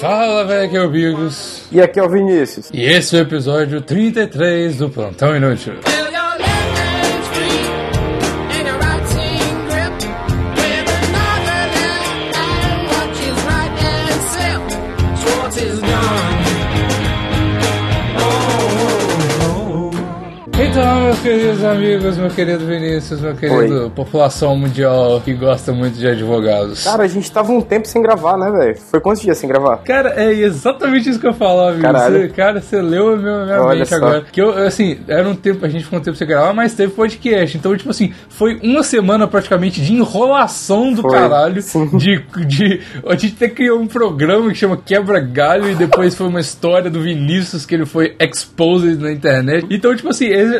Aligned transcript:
Fala, 0.00 0.44
velho, 0.44 0.64
aqui 0.64 0.76
é 0.76 0.82
o 0.82 0.88
Bigos. 0.88 1.62
E 1.72 1.80
aqui 1.80 1.98
é 1.98 2.02
o 2.04 2.08
Vinícius. 2.08 2.70
E 2.72 2.84
esse 2.84 3.16
é 3.16 3.18
o 3.18 3.22
episódio 3.22 3.80
33 3.80 4.76
do 4.76 4.88
Plantão 4.88 5.34
Inútil. 5.34 5.74
Meus 21.18 21.22
queridos 21.22 21.64
amigos, 21.64 22.16
meu 22.16 22.30
querido 22.30 22.66
Vinícius, 22.66 23.20
meu 23.20 23.34
querido 23.34 23.90
população 23.94 24.56
mundial 24.56 25.20
que 25.24 25.32
gosta 25.32 25.72
muito 25.72 25.98
de 25.98 26.06
advogados. 26.06 26.84
Cara, 26.84 27.04
a 27.04 27.08
gente 27.08 27.30
tava 27.30 27.52
um 27.52 27.60
tempo 27.60 27.88
sem 27.88 28.00
gravar, 28.02 28.36
né, 28.36 28.50
velho? 28.50 28.76
Foi 28.78 29.00
quantos 29.00 29.22
dias 29.22 29.38
sem 29.38 29.48
gravar? 29.48 29.78
Cara, 29.78 30.14
é 30.16 30.32
exatamente 30.32 31.08
isso 31.08 31.18
que 31.18 31.26
eu 31.26 31.34
falava, 31.34 31.70
amigo. 31.70 31.82
Caralho. 31.82 32.20
Você, 32.20 32.28
cara, 32.28 32.60
você 32.60 32.80
leu 32.80 33.14
a 33.14 33.16
minha, 33.16 33.44
minha 33.44 33.62
Olha 33.62 33.78
mente 33.78 33.88
só. 33.88 33.96
agora. 33.96 34.24
Que 34.30 34.40
eu, 34.40 34.50
assim, 34.66 34.98
era 35.08 35.28
um 35.28 35.34
tempo, 35.34 35.64
a 35.64 35.68
gente 35.68 35.84
ficou 35.84 35.98
um 35.98 36.02
tempo 36.02 36.16
sem 36.16 36.26
gravar, 36.26 36.52
mas 36.52 36.74
teve 36.74 36.92
podcast. 36.92 37.56
Então, 37.56 37.76
tipo 37.76 37.90
assim, 37.90 38.12
foi 38.28 38.58
uma 38.62 38.82
semana 38.82 39.26
praticamente 39.26 39.80
de 39.80 39.92
enrolação 39.92 40.92
do 40.92 41.02
Foi. 41.02 41.12
caralho. 41.12 41.62
Sim. 41.62 41.86
De, 41.96 42.24
de. 42.46 42.80
A 43.06 43.16
gente 43.16 43.34
até 43.34 43.48
criou 43.48 43.80
um 43.80 43.86
programa 43.86 44.48
que 44.50 44.56
chama 44.56 44.76
Quebra 44.76 45.20
Galho 45.20 45.70
e 45.70 45.74
depois 45.74 46.14
foi 46.14 46.26
uma 46.26 46.40
história 46.40 46.90
do 46.90 47.00
Vinícius 47.00 47.66
que 47.66 47.74
ele 47.74 47.86
foi 47.86 48.14
exposed 48.20 48.98
na 48.98 49.10
internet. 49.10 49.66
Então, 49.70 49.94
tipo 49.96 50.08
assim, 50.10 50.26
esse, 50.26 50.56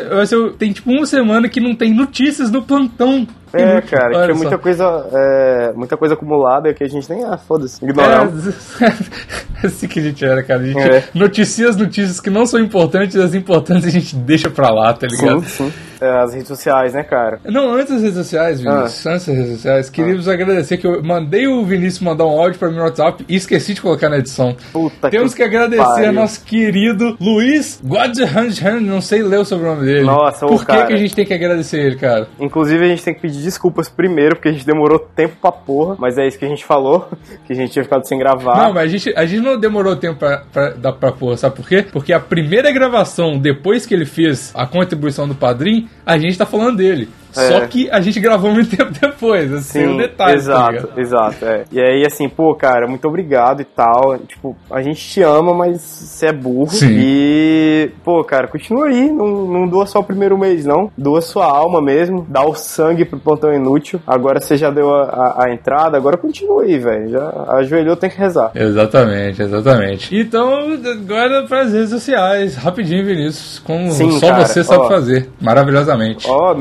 tem 0.51 0.71
tipo 0.71 0.89
uma 0.91 1.05
semana 1.05 1.47
que 1.49 1.59
não 1.59 1.75
tem 1.75 1.93
notícias 1.93 2.49
no 2.51 2.61
plantão. 2.61 3.27
É, 3.51 3.71
Inútil. 3.71 3.97
cara, 3.97 4.17
Olha 4.17 4.33
só. 4.33 4.39
muita 4.39 4.57
coisa, 4.59 5.07
é, 5.11 5.73
muita 5.75 5.97
coisa 5.97 6.13
acumulada 6.13 6.71
que 6.73 6.83
a 6.83 6.87
gente 6.87 7.09
nem, 7.09 7.23
ah, 7.23 7.37
foda-se, 7.37 7.83
ignoramos. 7.83 8.47
É, 8.81 9.65
assim 9.65 9.87
que 9.87 9.99
a 9.99 10.03
gente 10.03 10.23
era, 10.23 10.43
cara. 10.43 10.61
A 10.61 10.65
gente 10.65 10.79
É. 10.79 11.03
noticia 11.15 11.67
as 11.67 11.75
notícias 11.75 12.19
que 12.19 12.29
não 12.29 12.45
são 12.45 12.59
importantes, 12.59 13.15
as 13.15 13.33
importantes 13.33 13.85
a 13.87 13.89
gente 13.89 14.15
deixa 14.15 14.49
pra 14.51 14.69
lá, 14.69 14.93
tá 14.93 15.07
ligado? 15.07 15.41
Sim, 15.45 15.69
sim. 15.69 15.73
É, 16.01 16.09
as 16.09 16.33
redes 16.33 16.47
sociais, 16.47 16.93
né, 16.93 17.03
cara? 17.03 17.39
Não, 17.45 17.73
antes 17.73 17.93
das 17.93 18.01
redes 18.01 18.17
sociais, 18.17 18.61
Vinícius, 18.61 19.05
Ah. 19.07 19.11
antes 19.11 19.27
das 19.27 19.35
redes 19.37 19.51
sociais, 19.55 19.89
queríamos 19.89 20.27
agradecer 20.27 20.77
que 20.77 20.87
eu 20.87 21.03
mandei 21.03 21.47
o 21.47 21.63
Vinícius 21.65 21.99
mandar 22.01 22.25
um 22.25 22.39
áudio 22.39 22.57
pra 22.57 22.69
mim 22.69 22.77
no 22.77 22.83
WhatsApp 22.83 23.25
e 23.27 23.35
esqueci 23.35 23.73
de 23.73 23.81
colocar 23.81 24.07
na 24.09 24.17
edição. 24.17 24.55
Puta 24.71 25.09
Temos 25.09 25.33
que 25.33 25.43
agradecer 25.43 25.83
pariu. 25.83 26.09
a 26.09 26.11
nosso 26.11 26.43
querido 26.45 27.17
Luiz 27.19 27.81
Guadjahan, 27.85 28.79
não 28.79 29.01
sei 29.01 29.21
ler 29.21 29.39
o 29.39 29.45
sobrenome 29.45 29.85
dele. 29.85 30.03
Nossa, 30.05 30.45
ô, 30.45 30.49
Por 30.49 30.61
que, 30.61 30.67
cara. 30.67 30.87
que 30.87 30.93
a 30.93 30.97
gente 30.97 31.13
tem 31.15 31.25
que 31.25 31.33
agradecer 31.33 31.79
ele, 31.79 31.95
cara? 31.97 32.27
Inclusive, 32.39 32.83
a 32.85 32.87
gente 32.87 33.03
tem 33.03 33.13
que 33.13 33.19
pedir 33.21 33.41
desculpas 33.43 33.89
primeiro, 33.89 34.35
porque 34.35 34.49
a 34.49 34.51
gente 34.53 34.65
demorou 34.65 34.99
tempo 34.99 35.35
pra 35.41 35.51
porra, 35.51 35.95
mas 35.99 36.17
é 36.17 36.27
isso 36.27 36.39
que 36.39 36.45
a 36.45 36.49
gente 36.49 36.63
falou, 36.63 37.09
que 37.45 37.53
a 37.53 37.55
gente 37.55 37.71
tinha 37.73 37.83
ficado 37.83 38.07
sem 38.07 38.17
gravar. 38.17 38.55
Não, 38.57 38.73
mas 38.73 38.83
a 38.83 38.87
gente, 38.87 39.13
a 39.17 39.25
gente 39.25 39.41
não 39.43 39.59
demorou 39.59 39.95
tempo 39.95 40.17
pra, 40.19 40.43
pra 40.51 40.69
dar 40.69 40.93
pra 40.93 41.11
porra, 41.11 41.35
sabe 41.35 41.55
por 41.55 41.67
quê? 41.67 41.85
Porque 41.91 42.13
a 42.13 42.19
primeira 42.19 42.71
gravação, 42.71 43.37
depois 43.37 43.85
que 43.85 43.93
ele 43.93 44.05
fez 44.05 44.51
a 44.55 44.65
contribuição 44.65 45.27
do 45.27 45.35
padrinho, 45.35 45.88
a 46.05 46.17
gente 46.17 46.37
tá 46.37 46.45
falando 46.45 46.77
dele. 46.77 47.09
É. 47.37 47.47
Só 47.47 47.59
que 47.67 47.89
a 47.91 48.01
gente 48.01 48.19
gravou 48.19 48.51
muito 48.51 48.69
tempo 48.75 48.91
depois, 48.99 49.51
assim, 49.53 49.79
Sim, 49.81 49.87
um 49.87 49.97
detalhe, 49.97 50.31
tá 50.33 50.37
exato, 50.37 50.71
ligado? 50.71 50.99
exato, 50.99 51.45
é. 51.45 51.63
E 51.71 51.79
aí, 51.79 52.03
assim, 52.05 52.27
pô, 52.27 52.55
cara, 52.55 52.87
muito 52.87 53.07
obrigado 53.07 53.61
e 53.61 53.65
tal. 53.65 54.17
Tipo, 54.27 54.55
a 54.69 54.81
gente 54.81 54.99
te 54.99 55.21
ama, 55.21 55.53
mas 55.53 55.81
você 55.81 56.27
é 56.27 56.33
burro. 56.33 56.69
Sim. 56.71 56.87
E, 56.91 57.91
pô, 58.03 58.23
cara, 58.23 58.47
continua 58.47 58.87
aí. 58.87 59.09
Não, 59.11 59.27
não 59.27 59.67
doa 59.67 59.85
só 59.85 59.99
o 59.99 60.03
primeiro 60.03 60.37
mês, 60.37 60.65
não. 60.65 60.91
Doa 60.97 61.21
sua 61.21 61.45
alma 61.45 61.81
mesmo. 61.81 62.25
Dá 62.29 62.43
o 62.43 62.53
sangue 62.55 63.05
pro 63.05 63.19
plantão 63.19 63.53
inútil. 63.53 63.99
Agora 64.07 64.39
você 64.39 64.57
já 64.57 64.69
deu 64.69 64.93
a, 64.93 65.03
a- 65.03 65.45
a 65.45 65.53
entrada, 65.53 65.97
agora 65.97 66.17
continua 66.17 66.63
aí, 66.63 66.77
velho. 66.77 67.09
Já 67.09 67.45
ajoelhou, 67.57 67.95
tem 67.95 68.09
que 68.09 68.17
rezar. 68.17 68.51
Exatamente, 68.55 69.41
exatamente. 69.41 70.15
Então, 70.17 70.53
agora 70.91 71.43
pras 71.47 71.71
redes 71.73 71.89
sociais, 71.89 72.55
rapidinho, 72.55 73.05
Vinícius, 73.05 73.59
como 73.59 73.91
Sim, 73.91 74.11
só 74.19 74.29
cara, 74.29 74.45
você 74.45 74.63
sabe 74.63 74.83
ó. 74.83 74.87
fazer, 74.87 75.29
maravilhosamente. 75.41 76.27
Ó, 76.29 76.53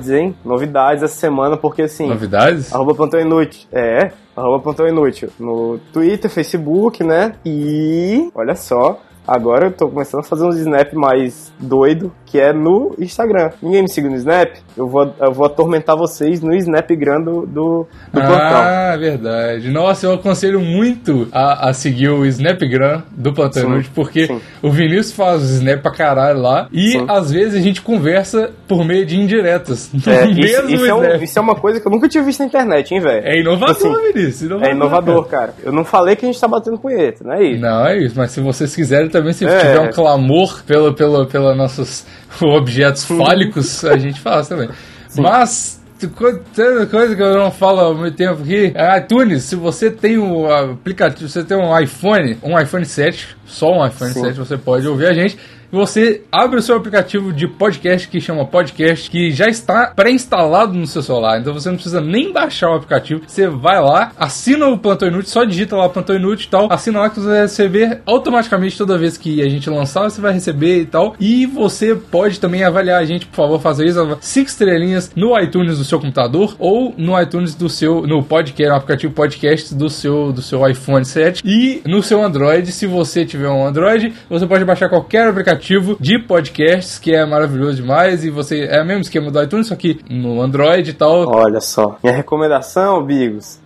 novidades, 0.00 0.10
hein? 0.10 0.34
Novidades 0.44 1.02
essa 1.02 1.14
semana, 1.14 1.56
porque 1.56 1.82
assim. 1.82 2.08
Novidades? 2.08 2.72
Arroba 2.72 2.94
Plantão 2.94 3.20
Inútil. 3.20 3.68
É, 3.72 4.12
arroba 4.34 4.60
Plantão 4.60 4.88
Inútil. 4.88 5.30
No 5.38 5.78
Twitter, 5.92 6.30
Facebook, 6.30 7.04
né? 7.04 7.34
E 7.44 8.30
olha 8.34 8.54
só, 8.54 9.00
agora 9.30 9.66
eu 9.66 9.72
tô 9.72 9.88
começando 9.88 10.20
a 10.20 10.24
fazer 10.24 10.44
uns 10.44 10.56
snap 10.56 10.92
mais 10.94 11.52
doido, 11.58 12.12
que 12.26 12.38
é 12.40 12.52
no 12.52 12.94
Instagram. 12.98 13.50
Ninguém 13.62 13.82
me 13.82 13.88
segue 13.88 14.08
no 14.08 14.16
Snap, 14.16 14.50
eu 14.76 14.86
vou, 14.86 15.14
eu 15.20 15.32
vou 15.32 15.46
atormentar 15.46 15.96
vocês 15.96 16.40
no 16.40 16.54
Snapgram 16.54 17.22
do, 17.22 17.46
do, 17.46 17.86
do 18.12 18.20
Plantão. 18.20 18.36
Ah, 18.62 18.96
verdade. 18.98 19.70
Nossa, 19.70 20.06
eu 20.06 20.14
aconselho 20.14 20.60
muito 20.60 21.28
a, 21.32 21.68
a 21.68 21.72
seguir 21.72 22.08
o 22.08 22.24
Snapgram 22.26 23.02
do 23.10 23.32
Plantão 23.32 23.64
Inútil, 23.64 23.90
porque 23.94 24.26
sim. 24.26 24.40
o 24.62 24.70
Vinícius 24.70 25.12
faz 25.12 25.42
o 25.42 25.46
Snap 25.46 25.80
pra 25.82 25.90
caralho 25.92 26.40
lá 26.40 26.68
e 26.72 26.92
Sim. 26.92 27.04
às 27.08 27.30
vezes 27.32 27.54
a 27.54 27.60
gente 27.60 27.82
conversa 27.82 28.50
por 28.68 28.84
meio 28.84 29.04
de 29.06 29.16
indiretas. 29.16 29.90
É, 30.06 30.26
isso, 30.30 30.40
mesmo 30.40 30.70
isso 30.70 30.86
é 30.86 30.94
um- 30.94 31.22
isso 31.22 31.38
é 31.38 31.42
uma 31.42 31.54
coisa 31.54 31.80
que 31.80 31.86
eu 31.86 31.90
nunca 31.92 32.08
tinha 32.08 32.22
visto 32.22 32.40
na 32.40 32.46
internet, 32.46 32.92
hein, 32.94 33.00
velho? 33.00 33.26
É 33.26 33.38
inovador, 33.40 33.76
Tipo 33.76 33.88
assim, 33.88 34.12
Vinícius. 34.12 34.42
Inovador, 34.42 34.68
É 34.70 34.74
inovador, 34.74 35.24
cara. 35.26 35.54
Eu 35.62 35.72
não 35.72 35.84
falei 35.84 36.16
que 36.16 36.24
a 36.24 36.28
gente 36.30 36.40
tá 36.40 36.48
batendo 36.48 36.78
punheta, 36.78 37.24
não 37.24 37.34
é 37.34 37.42
isso? 37.44 37.60
Não, 37.60 37.86
é 37.86 37.98
isso, 37.98 38.14
mas 38.16 38.30
se 38.30 38.40
vocês 38.40 38.74
quiserem 38.74 39.08
também, 39.08 39.19
se 39.32 39.44
É. 39.46 39.58
tiver 39.58 39.80
um 39.80 39.90
clamor 39.92 40.62
pelo, 40.64 40.92
pelo, 40.94 41.26
pela 41.26 41.54
nossos 41.54 42.04
objetos 42.40 43.04
fálicos, 43.04 43.84
a 43.84 43.96
gente 43.96 44.20
faz 44.20 44.48
também. 44.48 44.68
Mas, 45.16 45.80
co- 46.16 46.38
tanta 46.54 46.86
coisa 46.86 47.14
que 47.16 47.22
eu 47.22 47.36
não 47.36 47.50
falo 47.50 47.80
há 47.80 47.94
muito 47.94 48.16
tempo 48.16 48.42
aqui, 48.42 48.72
iTunes, 48.98 49.42
se 49.44 49.56
você 49.56 49.90
tem 49.90 50.18
o 50.18 50.50
aplicativo, 50.52 51.28
se 51.28 51.40
você 51.40 51.44
tem 51.44 51.56
um 51.56 51.78
iPhone, 51.78 52.38
um 52.42 52.58
iPhone 52.58 52.84
7, 52.84 53.36
só 53.50 53.72
um 53.72 53.86
iPhone 53.86 54.12
Sim. 54.12 54.22
7, 54.22 54.38
você 54.38 54.56
pode 54.56 54.86
ouvir 54.86 55.06
a 55.06 55.12
gente. 55.12 55.38
Você 55.72 56.22
abre 56.32 56.58
o 56.58 56.62
seu 56.62 56.76
aplicativo 56.76 57.32
de 57.32 57.46
podcast 57.46 58.08
que 58.08 58.20
chama 58.20 58.44
Podcast, 58.44 59.08
que 59.08 59.30
já 59.30 59.46
está 59.46 59.86
pré-instalado 59.86 60.72
no 60.72 60.84
seu 60.84 61.00
celular. 61.00 61.38
Então 61.38 61.54
você 61.54 61.68
não 61.68 61.76
precisa 61.76 62.00
nem 62.00 62.32
baixar 62.32 62.70
o 62.70 62.74
aplicativo. 62.74 63.22
Você 63.24 63.46
vai 63.46 63.80
lá, 63.80 64.10
assina 64.18 64.66
o 64.66 64.76
Plantão 64.76 65.06
Inútil, 65.06 65.30
só 65.30 65.44
digita 65.44 65.76
lá 65.76 65.88
Plantão 65.88 66.16
Inútil 66.16 66.48
e 66.48 66.50
tal. 66.50 66.72
Assina 66.72 66.98
lá 66.98 67.08
que 67.08 67.20
você 67.20 67.28
vai 67.28 67.42
receber 67.42 68.00
automaticamente 68.04 68.76
toda 68.76 68.98
vez 68.98 69.16
que 69.16 69.40
a 69.42 69.48
gente 69.48 69.70
lançar, 69.70 70.10
você 70.10 70.20
vai 70.20 70.32
receber 70.32 70.80
e 70.80 70.86
tal. 70.86 71.14
E 71.20 71.46
você 71.46 71.94
pode 71.94 72.40
também 72.40 72.64
avaliar 72.64 73.00
a 73.00 73.04
gente, 73.04 73.26
por 73.26 73.36
favor, 73.36 73.60
faça 73.60 73.84
isso. 73.84 74.18
Cinco 74.20 74.50
estrelinhas 74.50 75.12
no 75.14 75.38
iTunes 75.38 75.78
do 75.78 75.84
seu 75.84 76.00
computador 76.00 76.56
ou 76.58 76.92
no 76.98 77.20
iTunes 77.20 77.54
do 77.54 77.68
seu, 77.68 78.02
no 78.02 78.24
podcast, 78.24 78.70
no 78.70 78.74
aplicativo 78.74 79.14
podcast 79.14 79.72
do 79.72 79.88
seu, 79.88 80.32
do 80.32 80.42
seu 80.42 80.68
iPhone 80.68 81.04
7 81.04 81.44
e 81.46 81.80
no 81.86 82.02
seu 82.02 82.20
Android. 82.24 82.72
Se 82.72 82.88
você 82.88 83.24
tiver 83.24 83.39
um 83.48 83.66
Android, 83.66 84.14
você 84.28 84.46
pode 84.46 84.64
baixar 84.64 84.88
qualquer 84.88 85.28
aplicativo 85.28 85.96
de 86.00 86.18
podcasts, 86.18 86.98
que 86.98 87.14
é 87.14 87.24
maravilhoso 87.24 87.76
demais. 87.76 88.24
E 88.24 88.30
você 88.30 88.66
é 88.70 88.82
o 88.82 88.86
mesmo 88.86 89.02
esquema 89.02 89.30
do 89.30 89.42
iTunes, 89.42 89.68
só 89.68 89.76
que 89.76 90.00
no 90.08 90.40
Android 90.40 90.90
e 90.90 90.94
tal. 90.94 91.28
Olha 91.28 91.60
só. 91.60 91.98
Minha 92.02 92.16
recomendação, 92.16 93.04
Bigos, 93.04 93.60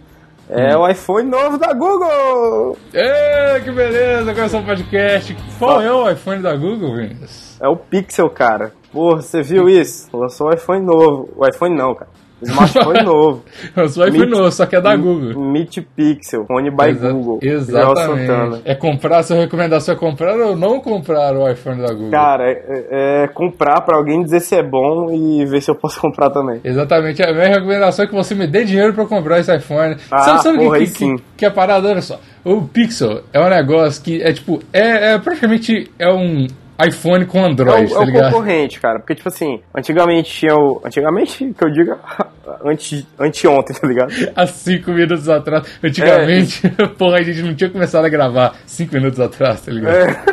é 0.49 0.77
o 0.77 0.87
iPhone 0.87 1.31
novo 1.31 1.57
da 1.57 1.73
Google! 1.73 2.77
Ê, 2.93 3.61
que 3.61 3.71
beleza, 3.71 4.35
começou 4.35 4.61
o 4.61 4.65
podcast. 4.65 5.35
Qual 5.59 5.81
é 5.81 5.91
o 5.91 6.11
iPhone 6.11 6.43
da 6.43 6.55
Google, 6.55 6.97
Vinícius? 6.97 7.59
É 7.61 7.67
o 7.67 7.77
Pixel, 7.77 8.29
cara. 8.29 8.73
Porra, 8.93 9.23
você 9.23 9.43
viu 9.43 9.69
isso? 9.69 10.15
Lançou 10.17 10.49
o 10.49 10.55
iPhone 10.55 10.85
novo. 10.85 11.31
O 11.35 11.47
iPhone 11.47 11.75
não, 11.75 11.95
cara. 11.95 12.11
Smartphone 12.45 13.03
novo. 13.03 13.45
O 13.77 13.89
seu 13.89 14.05
iPhone 14.07 14.19
Meet- 14.27 14.31
novo, 14.31 14.53
só 14.53 14.67
que 14.67 14.77
é 14.77 14.81
da 14.81 14.95
Google. 14.97 15.41
Meet 15.51 15.79
Pixel, 15.97 16.45
fone 16.47 16.71
by 16.71 16.91
Exa- 16.91 17.13
Google. 17.13 17.39
Exatamente. 17.43 18.63
É 18.65 18.75
comprar, 18.75 19.23
sua 19.23 19.37
recomendação 19.37 19.95
é 19.95 19.99
comprar 19.99 20.37
ou 20.39 20.57
não 20.57 20.81
comprar 20.81 21.35
o 21.37 21.49
iPhone 21.51 21.81
da 21.83 21.93
Google? 21.93 22.11
Cara, 22.11 22.51
é, 22.51 23.23
é 23.25 23.29
comprar 23.29 23.81
pra 23.83 23.97
alguém 23.97 24.23
dizer 24.23 24.41
se 24.41 24.55
é 24.55 24.63
bom 24.63 25.11
e 25.11 25.45
ver 25.47 25.61
se 25.61 25.71
eu 25.71 25.75
posso 25.75 26.01
comprar 26.01 26.31
também. 26.31 26.61
Exatamente. 26.65 27.23
A 27.23 27.33
minha 27.33 27.49
recomendação 27.49 28.05
é 28.05 28.09
que 28.09 28.15
você 28.15 28.35
me 28.35 28.47
dê 28.47 28.65
dinheiro 28.65 28.93
pra 28.95 29.07
comprar 29.07 29.41
esse 29.41 29.55
iPhone. 29.55 29.97
Ah, 30.11 30.19
sabe 30.19 30.43
sabe 30.43 30.59
porra, 30.59 30.79
que, 30.79 30.87
que, 30.87 30.91
sim. 30.99 31.17
que, 31.37 31.45
é 31.47 31.51
parada? 31.51 31.89
Olha 31.89 32.03
só. 32.03 32.19
O 32.45 32.63
Pixel 32.63 33.23
é 33.33 33.41
um 33.41 33.49
negócio 33.49 34.03
que 34.03 34.23
é 34.23 34.33
tipo. 34.33 34.61
É, 34.73 35.13
é 35.15 35.19
praticamente 35.19 35.91
é 35.99 36.13
um 36.13 36.47
iPhone 36.83 37.25
com 37.27 37.39
É 37.39 37.47
Android, 37.51 37.93
o, 37.93 37.95
tá 37.95 38.01
é 38.01 38.03
o 38.03 38.05
ligado? 38.07 38.33
concorrente, 38.33 38.81
cara. 38.81 38.99
Porque, 38.99 39.15
tipo 39.15 39.29
assim, 39.29 39.61
antigamente 39.77 40.31
tinha 40.31 40.55
o. 40.55 40.81
Antigamente, 40.85 41.53
que 41.57 41.65
eu 41.65 41.71
diga, 41.71 41.99
antes, 42.65 43.07
anteontem, 43.19 43.77
tá 43.77 43.87
ligado? 43.87 44.13
Há 44.35 44.47
cinco 44.47 44.91
minutos 44.91 45.29
atrás. 45.29 45.67
Antigamente, 45.83 46.67
É. 46.67 46.87
porra, 46.99 47.19
a 47.19 47.23
gente 47.23 47.43
não 47.43 47.55
tinha 47.55 47.71
começado 47.71 48.05
a 48.05 48.09
gravar 48.09 48.55
cinco 48.67 48.95
minutos 48.95 49.21
atrás, 49.21 49.61
tá 49.61 49.71
ligado? 49.73 49.95
É. 49.95 50.25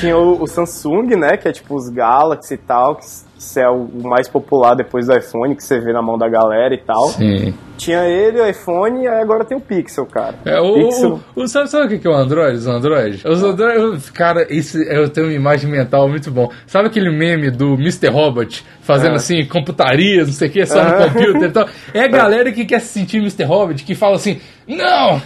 tinha 0.00 0.16
o, 0.16 0.42
o 0.42 0.46
Samsung, 0.46 1.16
né? 1.16 1.36
Que 1.36 1.48
é 1.48 1.52
tipo 1.52 1.74
os 1.76 1.88
Galaxy 1.88 2.54
e 2.54 2.58
tal, 2.58 2.96
que 2.96 3.04
isso 3.38 3.60
é 3.60 3.68
o 3.68 3.86
mais 4.02 4.28
popular 4.28 4.74
depois 4.74 5.06
do 5.06 5.16
iPhone, 5.16 5.54
que 5.54 5.62
você 5.62 5.78
vê 5.78 5.92
na 5.92 6.00
mão 6.00 6.16
da 6.16 6.28
galera 6.28 6.74
e 6.74 6.78
tal. 6.78 7.08
Sim. 7.08 7.52
Tinha 7.76 8.04
ele, 8.04 8.40
o 8.40 8.46
iPhone, 8.48 9.02
e 9.04 9.06
aí 9.08 9.20
agora 9.20 9.44
tem 9.44 9.56
o 9.56 9.60
Pixel, 9.60 10.06
cara. 10.06 10.34
É, 10.46 10.58
o, 10.58 10.72
Pixel. 10.74 11.20
o, 11.36 11.42
o- 11.42 11.48
sabe, 11.48 11.68
sabe 11.70 11.94
o 11.94 12.00
que 12.00 12.06
é 12.06 12.10
o 12.10 12.14
Android? 12.14 12.56
Os 12.56 12.66
Android? 12.66 13.22
Os 13.28 13.42
Android, 13.44 14.12
cara, 14.12 14.46
isso, 14.50 14.78
eu 14.78 15.08
tenho 15.10 15.26
uma 15.26 15.34
imagem 15.34 15.70
mental 15.70 16.08
muito 16.08 16.30
bom. 16.30 16.50
Sabe 16.66 16.86
aquele 16.88 17.10
meme 17.10 17.50
do 17.50 17.74
Mr. 17.74 18.08
Robot 18.08 18.64
fazendo 18.80 19.12
É. 19.12 19.16
assim, 19.16 19.44
computarias, 19.44 20.26
não 20.28 20.34
sei 20.34 20.48
o 20.48 20.50
que, 20.52 20.64
só 20.64 20.82
no 20.82 20.88
Ah. 20.88 21.08
computer 21.10 21.42
e 21.50 21.52
tal? 21.52 21.68
É 21.92 22.00
a 22.04 22.08
galera 22.08 22.50
que 22.50 22.64
quer 22.64 22.80
se 22.80 22.88
sentir 22.98 23.18
Mr. 23.18 23.44
Robot, 23.44 23.84
que 23.84 23.94
fala 23.94 24.16
assim, 24.16 24.40
não! 24.66 25.20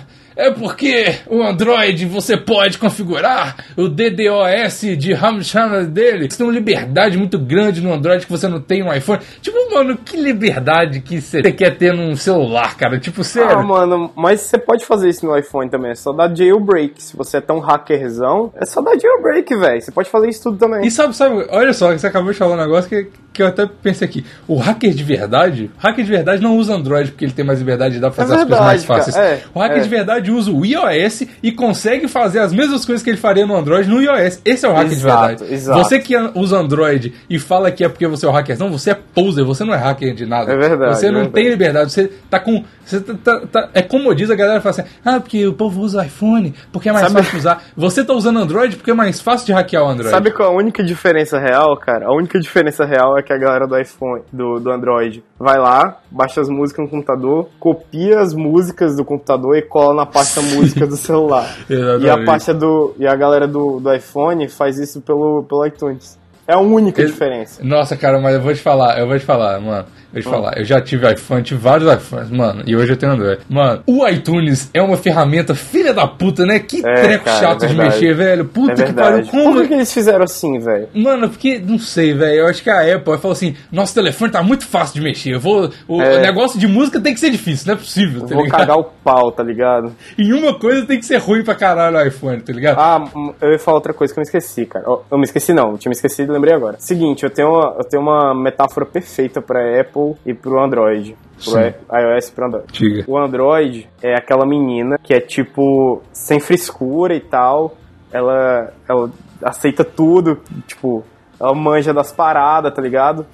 É 0.47 0.51
porque 0.51 1.17
o 1.27 1.43
Android 1.43 2.07
você 2.07 2.37
pode 2.37 2.79
configurar 2.79 3.57
o 3.77 3.89
DDoS 3.89 4.81
de 4.99 5.13
Ramchana 5.13 5.85
dele. 5.85 6.29
Você 6.31 6.39
tem 6.39 6.47
uma 6.47 6.53
liberdade 6.53 7.17
muito 7.19 7.39
grande 7.39 7.81
no 7.81 7.93
Android 7.93 8.25
que 8.25 8.31
você 8.33 8.49
não 8.49 8.61
tem 8.61 8.83
no 8.85 8.93
iPhone. 8.95 9.21
Tipo, 9.41 9.57
mano, 9.75 9.97
que 9.97 10.17
liberdade 10.17 11.01
que 11.01 11.21
você 11.21 11.43
quer 11.53 11.77
ter 11.77 11.93
num 11.93 12.15
celular, 12.17 12.77
cara? 12.77 12.99
Tipo, 12.99 13.21
Ah, 13.21 13.25
sério. 13.25 13.63
mano, 13.67 14.11
mas 14.17 14.41
você 14.41 14.59
pode 14.59 14.85
fazer 14.85 15.09
isso 15.09 15.25
no 15.27 15.37
iPhone 15.37 15.69
também. 15.71 15.91
É 15.93 15.95
só 15.95 16.13
dar 16.13 16.35
jailbreak. 16.35 17.03
Se 17.03 17.17
você 17.17 17.37
é 17.39 17.41
tão 17.41 17.59
hackerzão, 17.59 18.53
é 18.57 18.65
só 18.67 18.81
dar 18.81 18.99
jailbreak, 18.99 19.55
velho. 19.57 19.81
Você 19.81 19.93
pode 19.93 20.09
fazer 20.11 20.29
isso 20.29 20.43
tudo 20.45 20.59
também. 20.59 20.87
E 20.87 20.91
sabe, 20.91 21.15
sabe, 21.17 21.47
olha 21.51 21.73
só, 21.73 21.93
você 21.93 22.07
acabou 22.07 22.33
de 22.33 22.39
falar 22.39 22.55
um 22.55 22.59
negócio 22.61 22.89
que, 22.89 23.09
que 23.33 23.43
eu 23.43 23.47
até 23.47 23.67
pensei 23.67 24.07
aqui. 24.09 24.25
O 24.49 24.57
hacker 24.57 24.93
de 24.93 25.03
verdade, 25.05 25.71
hacker 25.79 26.05
de 26.05 26.11
verdade 26.11 26.43
não 26.43 26.57
usa 26.57 26.75
Android 26.75 27.11
porque 27.11 27.25
ele 27.25 27.33
tem 27.33 27.45
mais 27.45 27.59
liberdade 27.59 27.95
de 27.95 28.01
dar 28.01 28.11
pra 28.11 28.25
fazer 28.25 28.33
É 28.33 28.37
as 28.37 28.43
coisas 28.45 28.65
mais 28.65 28.83
verdade, 28.85 29.05
fáceis. 29.05 29.17
cara, 29.17 29.29
é, 29.29 29.41
o 29.55 29.59
hacker 29.59 29.79
é. 29.79 29.81
de 29.81 29.89
verdade 29.89 30.30
usa 30.31 30.51
o 30.51 30.65
iOS 30.65 31.23
e 31.43 31.53
consegue 31.53 32.09
fazer 32.09 32.39
as 32.41 32.53
mesmas 32.53 32.85
coisas 32.85 33.03
que 33.03 33.11
ele 33.11 33.17
faria 33.17 33.47
no 33.47 33.57
Android 33.57 33.89
no 33.89 34.01
iOS. 34.03 34.41
Esse 34.45 34.67
é 34.67 34.69
o 34.69 34.73
hacker 34.73 34.93
Exato, 34.93 35.29
de 35.29 35.37
verdade. 35.39 35.55
exato. 35.55 35.79
Você 35.85 35.99
que 35.99 36.15
usa 36.35 36.57
Android 36.59 37.15
e 37.29 37.39
fala 37.39 37.71
que 37.71 37.85
é 37.85 37.89
porque 37.89 38.07
você 38.07 38.27
é 38.27 38.29
o 38.29 38.33
hacker, 38.33 38.59
não, 38.59 38.71
você 38.71 38.91
é 38.91 38.95
poser, 38.95 39.45
você 39.45 39.65
não 39.65 39.75
é 39.75 39.77
hacker 39.79 40.15
de 40.15 40.27
nada. 40.27 40.53
É 40.53 40.57
verdade, 40.57 40.97
Você 40.99 41.07
é 41.07 41.11
não 41.11 41.21
verdade. 41.23 41.35
tem 41.35 41.49
liberdade, 41.49 41.93
você 41.93 42.11
tá 42.29 42.39
com. 42.41 42.65
Você 42.85 43.01
tá, 43.01 43.15
tá- 43.15 43.47
tá- 43.47 43.69
é 43.73 43.83
como 43.83 44.13
diz 44.15 44.31
a 44.31 44.35
galera 44.35 44.61
fala 44.61 44.71
assim: 44.71 44.85
ah, 45.05 45.21
porque 45.21 45.47
o 45.47 45.53
povo 45.53 45.81
usa 45.81 46.05
iPhone, 46.05 46.55
porque 46.73 46.89
é 46.89 46.93
mais 46.93 47.07
Sabe- 47.07 47.17
fácil 47.19 47.31
de 47.33 47.37
usar. 47.39 47.63
Você 47.77 48.05
tá 48.05 48.13
usando 48.13 48.39
Android 48.41 48.77
porque 48.77 48.91
é 48.91 48.95
mais 48.95 49.21
fácil 49.21 49.47
de 49.47 49.53
hackear 49.53 49.85
o 49.85 49.89
Android. 49.89 50.11
Sabe 50.11 50.31
qual 50.33 50.51
é 50.51 50.53
a 50.53 50.57
única 50.57 50.83
diferença 50.83 51.39
real, 51.39 51.77
cara? 51.77 52.07
A 52.07 52.13
única 52.15 52.41
diferença 52.41 52.85
real 52.85 53.17
é 53.19 53.23
que 53.23 53.33
a 53.33 53.39
galera 53.39 53.67
do 53.67 53.79
iPhone, 53.79 54.23
do, 54.33 54.59
do 54.59 54.71
Android, 54.71 55.23
vai 55.41 55.59
lá, 55.59 55.97
baixa 56.11 56.43
as 56.43 56.51
músicas 56.51 56.85
no 56.85 56.91
computador, 56.91 57.49
copia 57.59 58.21
as 58.21 58.35
músicas 58.35 58.95
do 58.95 59.03
computador 59.03 59.57
e 59.57 59.63
cola 59.63 59.95
na 59.95 60.05
pasta 60.05 60.43
música 60.55 60.87
do 60.87 60.99
celular. 60.99 61.57
E 62.05 62.11
a 62.11 62.23
pasta 62.27 62.53
do. 62.53 62.95
E 62.99 63.07
a 63.07 63.17
galera 63.17 63.49
do, 63.49 63.81
do 63.81 63.95
iPhone 63.95 64.47
faz 64.49 64.79
isso 64.79 65.01
pelo, 65.01 65.43
pelo 65.45 65.65
iTunes. 65.65 66.19
É 66.51 66.55
a 66.55 66.59
única 66.59 67.01
Ex- 67.01 67.11
diferença. 67.13 67.61
Nossa, 67.65 67.97
cara, 67.97 68.19
mas 68.21 68.35
eu 68.35 68.41
vou 68.41 68.53
te 68.55 68.61
falar, 68.61 68.99
eu 68.99 69.07
vou 69.07 69.19
te 69.19 69.25
falar, 69.25 69.61
mano. 69.61 69.85
Vou 70.13 70.21
te 70.21 70.29
falar, 70.29 70.59
eu 70.59 70.65
já 70.65 70.81
tive 70.81 71.09
iPhone, 71.09 71.41
tive 71.41 71.61
vários 71.61 71.89
iPhones, 71.95 72.31
mano, 72.31 72.65
e 72.67 72.75
hoje 72.75 72.91
eu 72.93 72.97
tenho 72.97 73.13
Android. 73.13 73.43
Mano, 73.49 73.81
o 73.87 74.05
iTunes 74.09 74.69
é 74.75 74.83
uma 74.83 74.97
ferramenta 74.97 75.55
filha 75.55 75.95
da 75.95 76.05
puta, 76.05 76.45
né? 76.45 76.59
Que 76.59 76.85
É, 76.85 76.95
treco 77.03 77.25
cara, 77.27 77.39
chato 77.39 77.65
é 77.65 77.69
de 77.69 77.77
mexer, 77.77 78.13
velho. 78.13 78.45
Puta 78.45 78.83
É 78.83 78.87
que 78.87 78.93
pariu, 78.93 79.25
como. 79.29 79.53
Por 79.53 79.63
que, 79.63 79.69
que 79.69 79.75
eles 79.75 79.95
fizeram 79.95 80.25
assim, 80.25 80.59
velho? 80.59 80.89
Mano, 80.93 81.29
porque, 81.29 81.61
não 81.65 81.79
sei, 81.79 82.13
velho. 82.13 82.41
Eu 82.41 82.47
acho 82.49 82.61
que 82.61 82.69
a 82.69 82.81
Apple 82.97 83.19
falou 83.19 83.31
assim: 83.31 83.55
nosso 83.71 83.95
telefone 83.95 84.33
tá 84.33 84.43
muito 84.43 84.67
fácil 84.67 84.95
de 84.97 85.01
mexer. 85.01 85.31
Eu 85.35 85.39
vou. 85.39 85.71
O 85.87 86.03
É. 86.03 86.19
negócio 86.21 86.59
de 86.59 86.67
música 86.67 86.99
tem 87.01 87.15
que 87.15 87.21
ser 87.21 87.31
difícil, 87.31 87.69
não 87.69 87.75
é 87.75 87.77
possível, 87.77 88.23
tá 88.27 88.35
Vou 88.35 88.43
ligado? 88.45 88.59
cagar 88.63 88.77
o 88.79 88.85
pau, 89.05 89.31
tá 89.31 89.45
ligado? 89.45 89.95
E 90.19 90.33
uma 90.33 90.55
coisa 90.59 90.85
tem 90.87 90.99
que 90.99 91.07
ser 91.07 91.19
ruim 91.19 91.45
pra 91.45 91.55
caralho 91.55 91.97
no 91.97 92.05
iPhone, 92.05 92.41
tá 92.41 92.53
ligado? 92.53 92.81
Ah, 92.81 92.99
hum, 93.17 93.33
eu 93.41 93.53
ia 93.53 93.59
falar 93.61 93.77
outra 93.77 93.95
coisa 93.95 94.13
que 94.13 94.19
eu 94.19 94.23
me 94.23 94.27
esqueci, 94.27 94.67
cara. 94.67 94.85
Eu 95.09 95.17
me 95.19 95.23
esqueci 95.25 95.53
não, 95.53 95.71
eu 95.71 95.79
tinha 95.79 95.89
me 95.91 95.95
esquecido 95.95 96.33
e 96.33 96.35
lembrei 96.41 96.55
agora. 96.55 96.77
Seguinte, 96.79 97.25
eu 97.25 97.31
tenho 97.31 97.51
uma, 97.51 97.75
eu 97.79 97.85
tenho 97.85 98.03
uma 98.03 98.35
metáfora 98.35 98.87
perfeita 98.87 99.41
pra 99.43 99.81
Apple 99.81 100.15
e 100.25 100.33
pro 100.35 100.59
Android. 100.63 101.17
Pro 101.43 101.53
Sim. 101.53 101.73
iOS 101.93 102.29
e 102.29 102.33
pro 102.33 102.47
Android. 102.47 102.67
Diga. 102.73 103.05
O 103.07 103.19
Android 103.19 103.89
é 104.03 104.15
aquela 104.15 104.47
menina 104.47 104.99
que 105.03 105.13
é 105.15 105.21
tipo, 105.21 106.03
sem 106.13 106.41
frescura 106.41 107.15
e 107.15 107.21
tal. 107.21 107.77
Ela, 108.13 108.73
ela 108.89 109.11
aceita 109.45 109.85
tudo, 109.85 110.39
tipo, 110.67 111.05
ela 111.39 111.55
manja 111.55 111.95
das 111.95 112.11
paradas, 112.13 112.75
tá 112.75 112.83
ligado? 112.83 113.25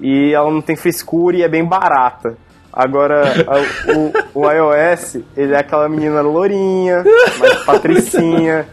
E 0.00 0.32
ela 0.34 0.50
não 0.50 0.60
tem 0.60 0.76
frescura 0.76 1.36
e 1.36 1.42
é 1.42 1.48
bem 1.48 1.64
barata. 1.64 2.36
Agora, 2.72 3.22
a- 3.46 4.34
o, 4.34 4.40
o 4.42 4.50
iOS, 4.50 5.18
ele 5.34 5.54
é 5.54 5.58
aquela 5.58 5.88
menina 5.88 6.20
lourinha, 6.20 7.02
mais 7.38 7.54
patricinha, 7.64 8.66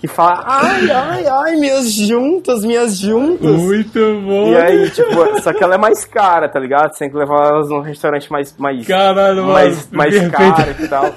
que 0.00 0.08
fala, 0.08 0.42
ai, 0.46 0.90
ai, 0.90 1.26
ai, 1.26 1.56
minhas 1.56 1.92
juntas, 1.92 2.64
minhas 2.64 2.96
juntas. 2.98 3.50
Muito 3.54 3.98
bom. 4.26 4.52
E 4.52 4.56
aí, 4.56 4.90
tipo, 4.90 5.40
só 5.42 5.52
que 5.52 5.62
ela 5.62 5.74
é 5.74 5.78
mais 5.78 6.04
cara, 6.06 6.48
tá 6.48 6.58
ligado? 6.58 6.92
Você 6.92 7.00
tem 7.00 7.10
que 7.10 7.16
levar 7.16 7.48
elas 7.48 7.68
num 7.68 7.80
restaurante 7.82 8.30
mais, 8.32 8.56
mais, 8.58 8.86
Caralho, 8.86 9.44
mais, 9.44 9.90
mais 9.90 10.28
caro 10.28 10.74
e 10.80 10.88
tal. 10.88 11.14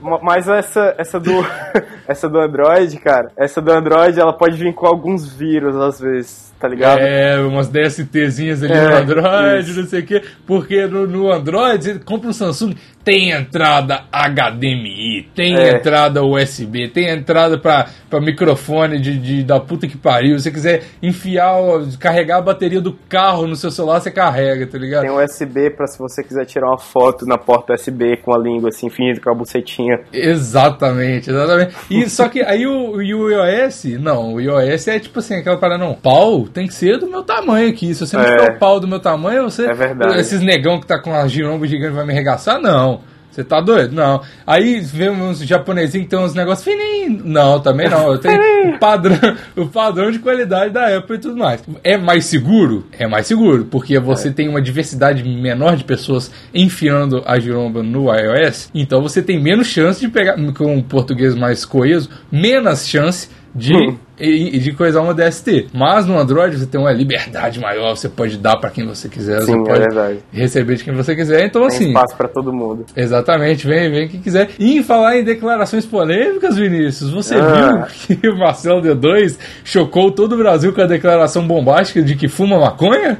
Ma- 0.00 0.20
Mas 0.22 0.48
essa, 0.48 0.94
essa 0.98 1.20
do 1.20 1.32
essa 2.08 2.28
do 2.28 2.38
Android, 2.38 2.96
cara, 2.98 3.30
essa 3.36 3.60
do 3.60 3.70
Android, 3.72 4.18
ela 4.18 4.32
pode 4.32 4.56
vir 4.56 4.74
com 4.74 4.86
alguns 4.86 5.26
vírus 5.34 5.76
às 5.76 5.98
vezes, 6.00 6.52
tá 6.60 6.68
ligado? 6.68 7.00
É, 7.00 7.38
umas 7.40 7.68
DSTzinhas 7.68 8.62
ali 8.62 8.72
É, 8.72 8.88
no 8.88 8.96
Android, 8.96 9.70
isso. 9.70 9.80
não 9.80 9.86
sei 9.88 10.00
o 10.00 10.06
quê. 10.06 10.22
Porque 10.46 10.86
no, 10.86 11.06
no 11.06 11.30
Android, 11.32 12.00
compra 12.04 12.28
um 12.28 12.32
Samsung, 12.34 12.74
tem 13.04 13.30
entrada 13.30 14.04
HDMI, 14.10 15.28
tem 15.34 15.56
É. 15.56 15.76
entrada 15.76 16.22
USB, 16.24 16.88
tem 16.88 17.08
entrada 17.10 17.58
pra, 17.58 17.86
pra 18.08 18.20
microfone 18.20 18.98
de, 18.98 19.18
de- 19.18 19.42
da 19.44 19.60
puta 19.60 19.86
que 19.86 19.96
pariu. 19.96 20.38
Se 20.38 20.44
você 20.44 20.50
quiser 20.50 20.82
enfiar, 21.02 21.54
carregar 22.00 22.38
a 22.38 22.42
bateria 22.42 22.80
do 22.80 22.92
carro 23.08 23.46
no 23.46 23.56
seu 23.56 23.70
celular, 23.70 24.00
você 24.00 24.10
carrega, 24.10 24.66
tá 24.66 24.78
ligado? 24.78 25.02
Tem 25.02 25.10
USB 25.10 25.70
pra 25.70 25.86
se 25.86 25.98
você 25.98 26.22
quiser 26.24 26.46
tirar 26.46 26.68
uma 26.68 26.78
foto 26.78 27.26
na 27.26 27.36
porta 27.36 27.74
USB 27.74 28.16
com 28.18 28.34
a 28.34 28.38
língua 28.38 28.70
assim, 28.70 28.88
fingindo 28.88 29.20
com 29.20 29.30
a 29.30 29.34
bucetinha. 29.34 30.00
Exatamente, 30.12 31.30
exatamente. 31.30 31.74
E 31.90 32.08
só 32.10 32.28
que 32.28 32.40
aí 32.42 32.66
o, 32.66 33.02
e 33.02 33.14
o 33.14 33.28
iOS, 33.30 33.84
não, 34.00 34.34
o 34.34 34.40
iOS 34.40 34.88
é 34.88 34.98
tipo 34.98 35.18
assim, 35.18 35.34
aquela 35.36 35.56
parada, 35.56 35.82
não, 35.84 35.94
pau 35.94 36.46
tem 36.48 36.66
que 36.66 36.74
ser 36.74 36.98
do 36.98 37.06
meu 37.06 37.22
tamanho 37.22 37.68
aqui. 37.68 37.94
Se 37.94 38.06
você 38.06 38.16
não 38.16 38.24
É. 38.24 38.36
tiver 38.36 38.52
o 38.56 38.58
pau 38.58 38.80
do 38.80 38.88
meu 38.88 39.00
tamanho, 39.00 39.44
você. 39.50 39.66
É 39.66 39.74
verdade. 39.74 40.18
Esses 40.20 40.40
negão 40.40 40.80
que 40.80 40.86
tá 40.86 40.98
com 41.00 41.14
a 41.14 41.26
giromba 41.26 41.66
gigante 41.66 41.94
vai 41.94 42.04
me 42.06 42.12
arregaçar? 42.12 42.60
Não. 42.60 42.93
Você 43.34 43.42
tá 43.42 43.60
doido? 43.60 43.92
Não. 43.92 44.20
Aí 44.46 44.80
vê 44.80 45.10
uns 45.10 45.40
japonesinhos 45.40 46.04
que 46.04 46.10
tem 46.10 46.18
uns 46.24 46.34
negócios 46.34 46.64
fininhos. 46.64 47.24
Não, 47.24 47.58
também 47.58 47.88
não. 47.88 48.12
Eu 48.12 48.18
tenho 48.18 48.40
o 48.70 48.78
padrão, 48.78 49.36
o 49.56 49.66
padrão 49.66 50.12
de 50.12 50.20
qualidade 50.20 50.72
da 50.72 50.96
Apple 50.96 51.16
e 51.16 51.18
tudo 51.18 51.36
mais. 51.36 51.60
É 51.82 51.96
mais 51.96 52.26
seguro? 52.26 52.86
É 52.96 53.08
mais 53.08 53.26
seguro, 53.26 53.64
porque 53.64 53.98
você 53.98 54.30
tem 54.30 54.48
uma 54.48 54.62
diversidade 54.62 55.24
menor 55.24 55.76
de 55.76 55.82
pessoas 55.82 56.30
enfiando 56.54 57.24
a 57.26 57.40
giromba 57.40 57.82
no 57.82 58.06
iOS, 58.14 58.70
então 58.72 59.02
você 59.02 59.20
tem 59.20 59.42
menos 59.42 59.66
chance 59.66 60.00
de 60.00 60.08
pegar, 60.08 60.36
com 60.54 60.76
um 60.76 60.82
português 60.82 61.34
mais 61.34 61.64
coeso, 61.64 62.08
menos 62.30 62.86
chance 62.86 63.28
de, 63.54 63.74
Hum. 63.74 63.96
E- 64.18 64.56
e 64.56 64.58
de 64.58 64.72
coisar 64.72 65.00
uma 65.00 65.12
DST. 65.14 65.68
Mas 65.72 66.06
no 66.06 66.18
Android 66.18 66.56
você 66.58 66.66
tem 66.66 66.80
uma 66.80 66.92
liberdade 66.92 67.58
maior, 67.60 67.96
você 67.96 68.08
pode 68.08 68.36
dar 68.38 68.56
pra 68.56 68.70
quem 68.70 68.86
você 68.86 69.08
quiser, 69.08 69.40
Sim, 69.42 69.46
você 69.46 69.52
é 69.52 69.64
pode 69.64 69.80
verdade. 69.80 70.18
receber 70.32 70.76
de 70.76 70.84
quem 70.84 70.94
você 70.94 71.14
quiser. 71.16 71.44
Então, 71.46 71.62
Tem 71.66 71.76
assim, 71.76 71.88
espaço 71.88 72.16
pra 72.16 72.28
todo 72.28 72.52
mundo. 72.52 72.86
Exatamente, 72.96 73.66
vem, 73.66 73.90
vem 73.90 74.08
quem 74.08 74.20
quiser. 74.20 74.50
E 74.58 74.76
em 74.78 74.82
falar 74.82 75.16
em 75.18 75.24
declarações 75.24 75.84
polêmicas, 75.86 76.56
Vinícius, 76.56 77.10
você 77.10 77.34
Ah. 77.34 77.86
viu 78.08 78.16
que 78.18 78.28
o 78.28 78.38
Marcelo 78.38 78.80
D2 78.82 79.38
chocou 79.64 80.10
todo 80.10 80.34
o 80.34 80.38
Brasil 80.38 80.72
com 80.72 80.80
a 80.80 80.86
declaração 80.86 81.46
bombástica 81.46 82.02
de 82.02 82.14
que 82.16 82.28
fuma 82.28 82.58
maconha? 82.58 83.18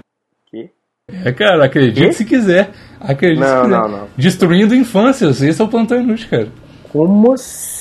Que? 0.50 0.70
É, 1.24 1.32
cara, 1.32 1.64
acredite 1.66 2.06
Quê? 2.06 2.12
se 2.12 2.24
quiser. 2.24 2.70
Acredite 3.00 3.44
se 3.44 3.52
Não, 3.54 3.62
quiser. 3.64 3.76
não, 3.76 3.88
não. 3.88 4.08
Destruindo 4.16 4.74
infâncias, 4.74 5.42
esse 5.42 5.60
é 5.60 5.64
o 5.64 5.68
plantão 5.68 6.00
inútil, 6.00 6.28
cara. 6.30 6.48
Como 6.90 7.32
assim, 7.32 7.73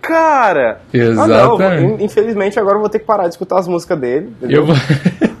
cara? 0.00 0.80
Ah, 0.92 0.96
Exatamente. 0.96 1.82
não, 1.82 1.90
in- 2.00 2.04
infelizmente 2.04 2.58
agora 2.58 2.76
eu 2.76 2.80
vou 2.80 2.88
ter 2.88 2.98
que 3.00 3.04
parar 3.04 3.24
de 3.24 3.30
escutar 3.30 3.58
as 3.58 3.66
músicas 3.68 3.98
dele. 3.98 4.28
entendeu? 4.38 4.60
Eu 4.60 4.66
vou. 4.66 4.76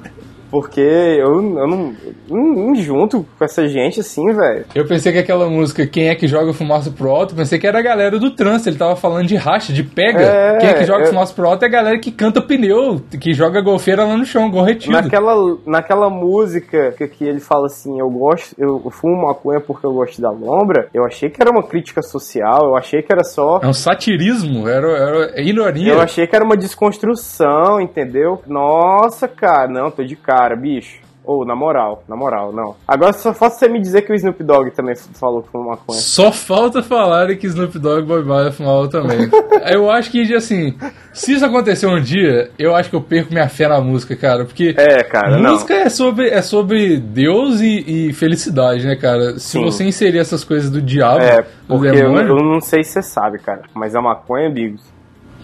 Porque 0.52 0.82
eu, 0.82 1.32
eu 1.58 1.66
não, 1.66 1.94
não 2.28 2.70
me 2.70 2.82
junto 2.82 3.26
com 3.38 3.44
essa 3.44 3.66
gente 3.66 4.00
assim, 4.00 4.22
velho. 4.34 4.66
Eu 4.74 4.86
pensei 4.86 5.10
que 5.10 5.18
aquela 5.18 5.48
música 5.48 5.86
Quem 5.86 6.08
é 6.10 6.14
que 6.14 6.28
joga 6.28 6.52
fumaça 6.52 6.90
pro 6.90 7.08
alto, 7.10 7.34
pensei 7.34 7.58
que 7.58 7.66
era 7.66 7.78
a 7.78 7.82
galera 7.82 8.18
do 8.18 8.30
trânsito, 8.30 8.68
ele 8.68 8.76
tava 8.76 8.94
falando 8.94 9.26
de 9.26 9.34
racha, 9.34 9.72
de 9.72 9.82
pega. 9.82 10.20
É, 10.20 10.58
Quem 10.58 10.68
é 10.68 10.74
que 10.74 10.84
joga 10.84 11.04
eu- 11.04 11.08
fumaça 11.08 11.32
pro 11.32 11.48
alto 11.48 11.62
é 11.64 11.68
a 11.68 11.70
galera 11.70 11.98
que 11.98 12.12
canta 12.12 12.42
pneu, 12.42 13.00
que 13.18 13.32
joga 13.32 13.62
golfeira 13.62 14.04
lá 14.04 14.14
no 14.14 14.26
chão, 14.26 14.50
gol 14.50 14.62
retido. 14.62 14.92
Naquela, 14.92 15.56
naquela 15.66 16.10
música 16.10 16.92
que, 16.98 17.08
que 17.08 17.24
ele 17.24 17.40
fala 17.40 17.64
assim, 17.66 17.98
eu 17.98 18.10
gosto, 18.10 18.54
eu 18.58 18.78
fumo 18.90 19.26
maconha 19.26 19.58
porque 19.60 19.86
eu 19.86 19.92
gosto 19.94 20.20
da 20.20 20.30
lombra, 20.30 20.88
eu 20.92 21.02
achei 21.06 21.30
que 21.30 21.40
era 21.40 21.50
uma 21.50 21.62
crítica 21.62 22.02
social, 22.02 22.66
eu 22.66 22.76
achei 22.76 23.00
que 23.00 23.10
era 23.10 23.24
só. 23.24 23.58
É 23.62 23.66
um 23.66 23.72
satirismo, 23.72 24.68
era, 24.68 24.86
era 24.86 25.40
ironia. 25.40 25.94
Eu 25.94 26.00
achei 26.02 26.26
que 26.26 26.36
era 26.36 26.44
uma 26.44 26.58
desconstrução, 26.58 27.80
entendeu? 27.80 28.42
Nossa, 28.46 29.26
cara, 29.26 29.68
não, 29.68 29.90
tô 29.90 30.02
de 30.04 30.16
cara, 30.16 30.41
bicho. 30.56 31.00
Ou, 31.24 31.44
na 31.46 31.54
moral, 31.54 32.02
na 32.08 32.16
moral, 32.16 32.52
não. 32.52 32.74
Agora 32.86 33.12
só 33.12 33.32
falta 33.32 33.54
você 33.54 33.68
me 33.68 33.80
dizer 33.80 34.02
que 34.02 34.10
o 34.10 34.14
Snoop 34.16 34.42
Dogg 34.42 34.72
também 34.72 34.96
falou 34.96 35.40
que 35.40 35.50
fuma 35.50 35.70
maconha. 35.70 36.00
Só 36.00 36.32
falta 36.32 36.82
falarem 36.82 37.36
que 37.36 37.46
Snoop 37.46 37.78
Dogg 37.78 38.02
e 38.02 38.04
Boy 38.04 38.24
Marley 38.24 38.50
fumavam 38.50 38.88
também. 38.88 39.30
eu 39.72 39.88
acho 39.88 40.10
que, 40.10 40.34
assim, 40.34 40.76
se 41.12 41.34
isso 41.34 41.46
acontecer 41.46 41.86
um 41.86 42.00
dia, 42.00 42.50
eu 42.58 42.74
acho 42.74 42.90
que 42.90 42.96
eu 42.96 43.00
perco 43.00 43.32
minha 43.32 43.48
fé 43.48 43.68
na 43.68 43.80
música, 43.80 44.16
cara. 44.16 44.44
Porque 44.44 44.74
É, 44.76 45.04
cara, 45.04 45.38
não. 45.38 45.52
música 45.52 45.74
é 45.74 45.88
sobre, 45.88 46.28
é 46.28 46.42
sobre 46.42 46.96
Deus 46.96 47.60
e, 47.60 48.08
e 48.08 48.12
felicidade, 48.12 48.84
né, 48.84 48.96
cara? 48.96 49.34
Se 49.34 49.52
Sim. 49.58 49.62
você 49.62 49.84
inserir 49.84 50.18
essas 50.18 50.42
coisas 50.42 50.70
do 50.70 50.82
diabo, 50.82 51.20
É, 51.22 51.46
porque 51.68 51.86
eu, 51.86 51.94
demônio, 51.94 52.30
eu 52.36 52.42
não 52.44 52.60
sei 52.60 52.82
se 52.82 52.94
você 52.94 53.02
sabe, 53.02 53.38
cara, 53.38 53.62
mas 53.74 53.94
a 53.94 54.02
maconha, 54.02 54.50
Bigos, 54.50 54.82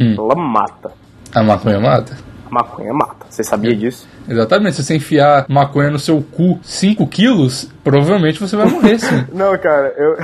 Hum. 0.01 0.17
ela 0.19 0.35
mata. 0.35 0.91
a 1.33 1.43
maconha 1.45 1.79
mata? 1.79 2.17
Maconha 2.51 2.93
mata. 2.93 3.27
Você 3.29 3.43
sabia 3.45 3.75
disso? 3.75 4.07
Exatamente, 4.29 4.77
se 4.77 4.85
você 4.85 4.97
enfiar 4.97 5.47
maconha 5.49 5.91
no 5.91 5.99
seu 5.99 6.23
cu 6.23 6.59
5 6.63 7.07
quilos, 7.07 7.71
provavelmente 7.85 8.41
você 8.41 8.57
vai 8.57 8.67
morrer 8.67 8.99
sim. 8.99 9.27
Não, 9.33 9.57
cara, 9.59 9.95
eu. 9.97 10.17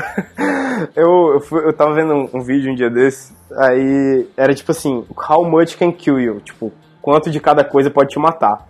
eu, 0.96 1.34
eu, 1.34 1.40
fui- 1.40 1.64
eu 1.66 1.72
tava 1.72 1.94
vendo 1.94 2.12
um, 2.14 2.28
um 2.34 2.40
vídeo 2.42 2.70
um 2.72 2.74
dia 2.74 2.90
desse, 2.90 3.32
aí 3.56 4.26
era 4.36 4.54
tipo 4.54 4.70
assim: 4.72 5.04
How 5.28 5.44
much 5.48 5.76
can 5.76 5.92
kill 5.92 6.18
you? 6.20 6.40
Tipo, 6.40 6.72
quanto 7.00 7.30
de 7.30 7.40
cada 7.40 7.64
coisa 7.64 7.90
pode 7.90 8.10
te 8.10 8.18
matar? 8.18 8.66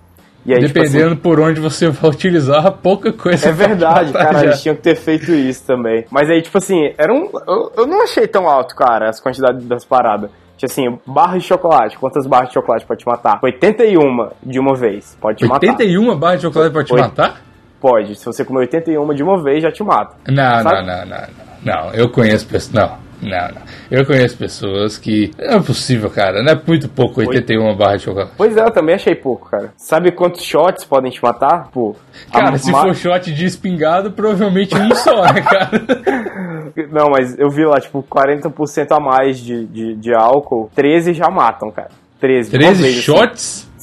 E 0.46 0.52
aí, 0.52 0.60
tipo 0.66 0.78
assim, 0.78 0.92
Dependendo 0.92 1.16
por 1.16 1.40
onde 1.40 1.58
você 1.58 1.88
vai 1.88 2.10
utilizar, 2.10 2.70
pouca 2.72 3.10
coisa 3.10 3.48
É 3.48 3.52
verdade, 3.52 4.12
cara, 4.12 4.40
já. 4.40 4.44
eles 4.44 4.60
tinham 4.62 4.76
que 4.76 4.82
ter 4.82 4.94
feito 4.94 5.32
isso 5.32 5.64
também. 5.66 6.04
Mas 6.10 6.28
aí, 6.28 6.42
tipo 6.42 6.58
assim, 6.58 6.92
era 6.98 7.10
um. 7.12 7.30
Eu, 7.48 7.72
eu 7.78 7.86
não 7.86 8.02
achei 8.02 8.26
tão 8.28 8.46
alto, 8.46 8.76
cara, 8.76 9.08
as 9.08 9.18
quantidades 9.20 9.64
das 9.66 9.86
paradas. 9.86 10.28
Tipo 10.56 10.70
assim, 10.70 10.98
barra 11.06 11.38
de 11.38 11.44
chocolate. 11.44 11.98
Quantas 11.98 12.26
barras 12.26 12.48
de 12.48 12.54
chocolate 12.54 12.86
pode 12.86 13.00
te 13.00 13.06
matar? 13.06 13.38
81 13.42 14.28
de 14.42 14.58
uma 14.60 14.74
vez. 14.74 15.16
Pode 15.20 15.38
te 15.38 15.46
matar. 15.46 15.66
81 15.66 16.16
barras 16.16 16.40
de 16.40 16.46
chocolate 16.46 16.72
pode 16.72 16.88
te 16.88 16.94
matar? 16.94 17.42
Pode. 17.80 18.14
Se 18.14 18.24
você 18.24 18.44
comer 18.44 18.60
81 18.60 19.14
de 19.14 19.22
uma 19.22 19.42
vez, 19.42 19.62
já 19.62 19.70
te 19.70 19.82
mata. 19.82 20.16
Não, 20.28 20.62
Sabe? 20.62 20.86
não, 20.86 20.86
não, 20.86 21.06
não, 21.06 21.06
não. 21.06 21.44
Não, 21.64 21.94
eu 21.94 22.10
conheço 22.10 22.46
pessoas. 22.46 22.74
Não, 22.74 22.98
não, 23.22 23.48
não. 23.48 23.62
Eu 23.90 24.04
conheço 24.06 24.36
pessoas 24.36 24.96
que. 24.98 25.30
Não 25.38 25.58
é 25.58 25.62
possível, 25.62 26.10
cara. 26.10 26.42
Não 26.42 26.52
é 26.52 26.60
muito 26.66 26.88
pouco 26.88 27.20
81 27.20 27.76
barras 27.76 27.98
de 28.00 28.04
chocolate. 28.06 28.32
Pois 28.36 28.56
é, 28.56 28.60
eu 28.60 28.70
também 28.70 28.94
achei 28.94 29.14
pouco, 29.14 29.48
cara. 29.50 29.72
Sabe 29.76 30.12
quantos 30.12 30.42
shots 30.42 30.84
podem 30.84 31.10
te 31.10 31.22
matar? 31.22 31.68
Pô. 31.72 31.94
Cara, 32.32 32.56
se 32.58 32.70
ma- 32.70 32.82
for 32.82 32.94
shot 32.94 33.32
de 33.32 33.44
espingado, 33.44 34.12
provavelmente 34.12 34.74
um 34.76 34.94
só, 34.94 35.22
né, 35.32 35.40
cara? 35.40 35.70
Não, 36.90 37.10
mas 37.10 37.38
eu 37.38 37.48
vi 37.50 37.64
lá, 37.64 37.80
tipo, 37.80 38.02
40% 38.02 38.86
a 38.90 38.98
mais 39.00 39.38
de, 39.38 39.64
de, 39.66 39.94
de 39.94 40.14
álcool. 40.14 40.70
13 40.74 41.14
já 41.14 41.28
matam, 41.30 41.70
cara. 41.70 41.90
13. 42.20 42.50
de 42.50 42.56
uma 42.56 42.62
13 42.64 42.82
vez, 42.82 42.94
assim. 42.94 43.02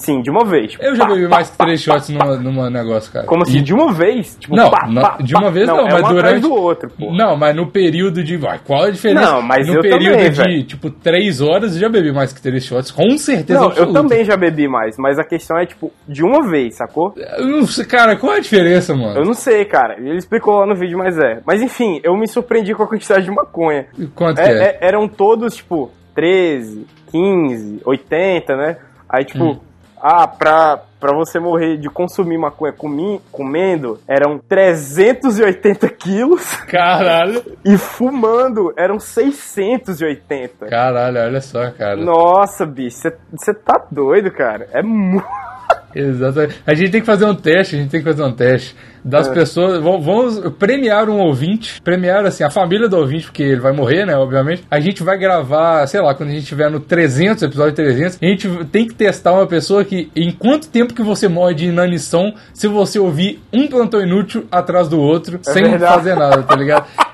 Sim, 0.02 0.22
de 0.22 0.32
uma 0.32 0.44
vez. 0.44 0.76
Eu 0.80 0.96
já 0.96 1.06
Pá, 1.06 1.14
bebi 1.14 1.24
pá, 1.28 1.36
mais 1.36 1.50
que 1.50 1.58
3 1.58 1.82
shots 1.82 2.10
numa, 2.10 2.36
numa 2.38 2.70
negócio, 2.70 3.12
cara. 3.14 3.26
Como 3.28 3.44
assim? 3.44 3.58
E- 3.60 3.62
De 3.62 3.74
uma 3.74 3.94
vez? 3.94 4.36
Tipo, 4.40 4.56
Não, 4.56 4.70
pá, 4.72 4.88
não, 4.90 5.18
de 5.24 5.36
uma 5.36 5.52
vez 5.52 5.68
não, 5.68 5.80
é 5.88 5.92
mas 5.92 6.04
um 6.06 6.14
durante. 6.14 6.40
do 6.42 6.54
outro, 6.54 6.90
pô. 6.90 7.12
Não, 7.14 7.38
mas 7.38 7.56
no 7.56 7.68
período 7.68 8.24
de. 8.24 8.36
Vai, 8.36 8.60
qual 8.66 8.84
a 8.86 8.90
diferença? 8.90 9.32
Não, 9.32 9.42
mas 9.42 9.68
no 9.68 9.76
eu 9.76 9.82
período 9.82 10.14
também, 10.14 10.30
de, 10.30 10.36
velho. 10.36 10.64
tipo, 10.64 10.90
3 10.90 11.40
horas 11.42 11.76
eu 11.76 11.80
já 11.82 11.88
bebi 11.90 12.12
mais 12.12 12.34
que 12.34 12.42
3 12.42 12.64
shots, 12.66 12.90
com 12.92 13.16
certeza 13.18 13.60
Não, 13.60 13.66
eu 13.68 13.70
absoluta. 13.72 14.02
também 14.02 14.26
já 14.26 14.36
bebi 14.36 14.68
mais, 14.68 14.98
mas 14.98 15.20
a 15.20 15.24
questão 15.24 15.58
é, 15.60 15.66
tipo, 15.66 15.92
de 16.08 16.24
uma 16.24 16.50
vez, 16.50 16.76
sacou? 16.76 17.14
Eu 17.38 17.46
não 17.48 17.66
sei, 17.68 17.86
cara, 17.86 18.16
qual 18.16 18.34
a 18.34 18.40
diferença, 18.40 18.96
mano? 18.96 19.20
Eu 19.20 19.26
não 19.26 19.34
sei, 19.36 19.66
cara. 19.66 19.98
Ele 20.00 20.18
explicou 20.18 20.56
lá 20.60 20.66
no 20.66 20.76
vídeo, 20.76 20.98
mas 20.98 21.18
é. 21.20 21.42
Mas 21.46 21.62
enfim, 21.62 22.00
eu 22.04 22.18
me 22.18 22.28
surpreendi 22.28 22.74
com 22.74 22.82
a 22.84 22.88
quantidade 22.88 23.24
de 23.24 23.32
maconha. 23.32 23.86
Quanto 24.16 24.40
É- 24.40 24.44
que 24.46 24.50
é? 24.52 24.64
é- 24.64 24.78
eram 24.82 25.08
todos, 25.08 25.56
tipo, 25.58 25.92
13, 26.16 26.88
15, 27.12 27.82
80, 27.86 28.56
né? 28.56 28.78
Aí, 29.10 29.26
tipo, 29.26 29.44
Hum. 29.44 29.60
Ah, 30.02 30.28
pra, 30.28 30.80
pra 31.00 31.14
você 31.16 31.40
morrer 31.40 31.78
de 31.78 31.90
consumir 31.90 32.38
maconha 32.38 32.74
comi, 32.74 33.22
comendo, 33.32 34.00
eram 34.08 34.40
380 34.40 35.90
quilos 35.90 36.56
Caralho. 36.68 37.44
e 37.64 37.78
fumando 37.78 38.74
eram 38.78 39.00
680. 39.00 40.68
Caralho, 40.68 41.20
olha 41.20 41.42
só, 41.42 41.72
cara. 41.72 41.98
Nossa, 41.98 42.66
bicho, 42.66 42.98
você 43.32 43.54
tá 43.54 43.86
doido, 43.92 44.32
cara. 44.32 44.68
É 44.74 44.82
muito. 44.82 45.26
Exatamente. 45.96 46.56
A 46.66 46.74
gente 46.74 46.92
tem 46.92 47.02
que 47.02 47.06
fazer 47.08 47.26
um 47.26 47.36
teste, 47.36 47.76
a 47.76 47.80
gente 47.80 47.90
tem 47.90 48.02
que 48.02 48.08
fazer 48.10 48.24
um 48.24 48.32
teste 48.32 48.76
das 49.04 49.28
É. 49.28 49.34
pessoas. 49.34 49.82
Vamos, 49.82 50.40
premiar 50.60 51.10
um 51.10 51.18
ouvinte, 51.20 51.82
premiar 51.82 52.26
assim 52.26 52.44
a 52.44 52.50
família 52.50 52.88
do 52.88 52.98
ouvinte, 52.98 53.26
porque 53.26 53.42
ele 53.44 53.60
vai 53.60 53.72
morrer, 53.74 54.06
né? 54.06 54.16
Obviamente. 54.16 54.64
A 54.70 54.80
gente 54.80 55.02
vai 55.04 55.18
gravar, 55.18 55.86
sei 55.88 56.02
lá, 56.02 56.14
quando 56.14 56.30
a 56.30 56.32
gente 56.34 56.44
estiver 56.44 56.70
no 56.70 56.80
300, 56.80 57.44
episódio 57.44 57.74
300, 57.74 58.20
a 58.22 58.26
gente 58.26 58.48
tem 58.66 58.88
que 58.88 58.94
testar 58.94 59.34
uma 59.34 59.48
pessoa 59.48 59.84
que, 59.84 60.10
em 60.16 60.32
quanto 60.32 60.68
tempo 60.70 60.94
que 60.94 61.02
você 61.02 61.28
morre 61.28 61.56
de 61.56 61.66
inanição, 61.68 62.34
se 62.54 62.68
você 62.68 63.00
ouvir 63.00 63.42
um 63.52 63.68
plantão 63.68 64.02
inútil 64.02 64.46
atrás 64.52 64.88
do 64.88 65.00
outro, 65.00 65.40
sem 65.42 65.66
É 65.66 65.70
verdade. 65.70 65.94
fazer 65.96 66.16
nada, 66.16 66.44
tá 66.44 66.56
ligado? 66.56 66.86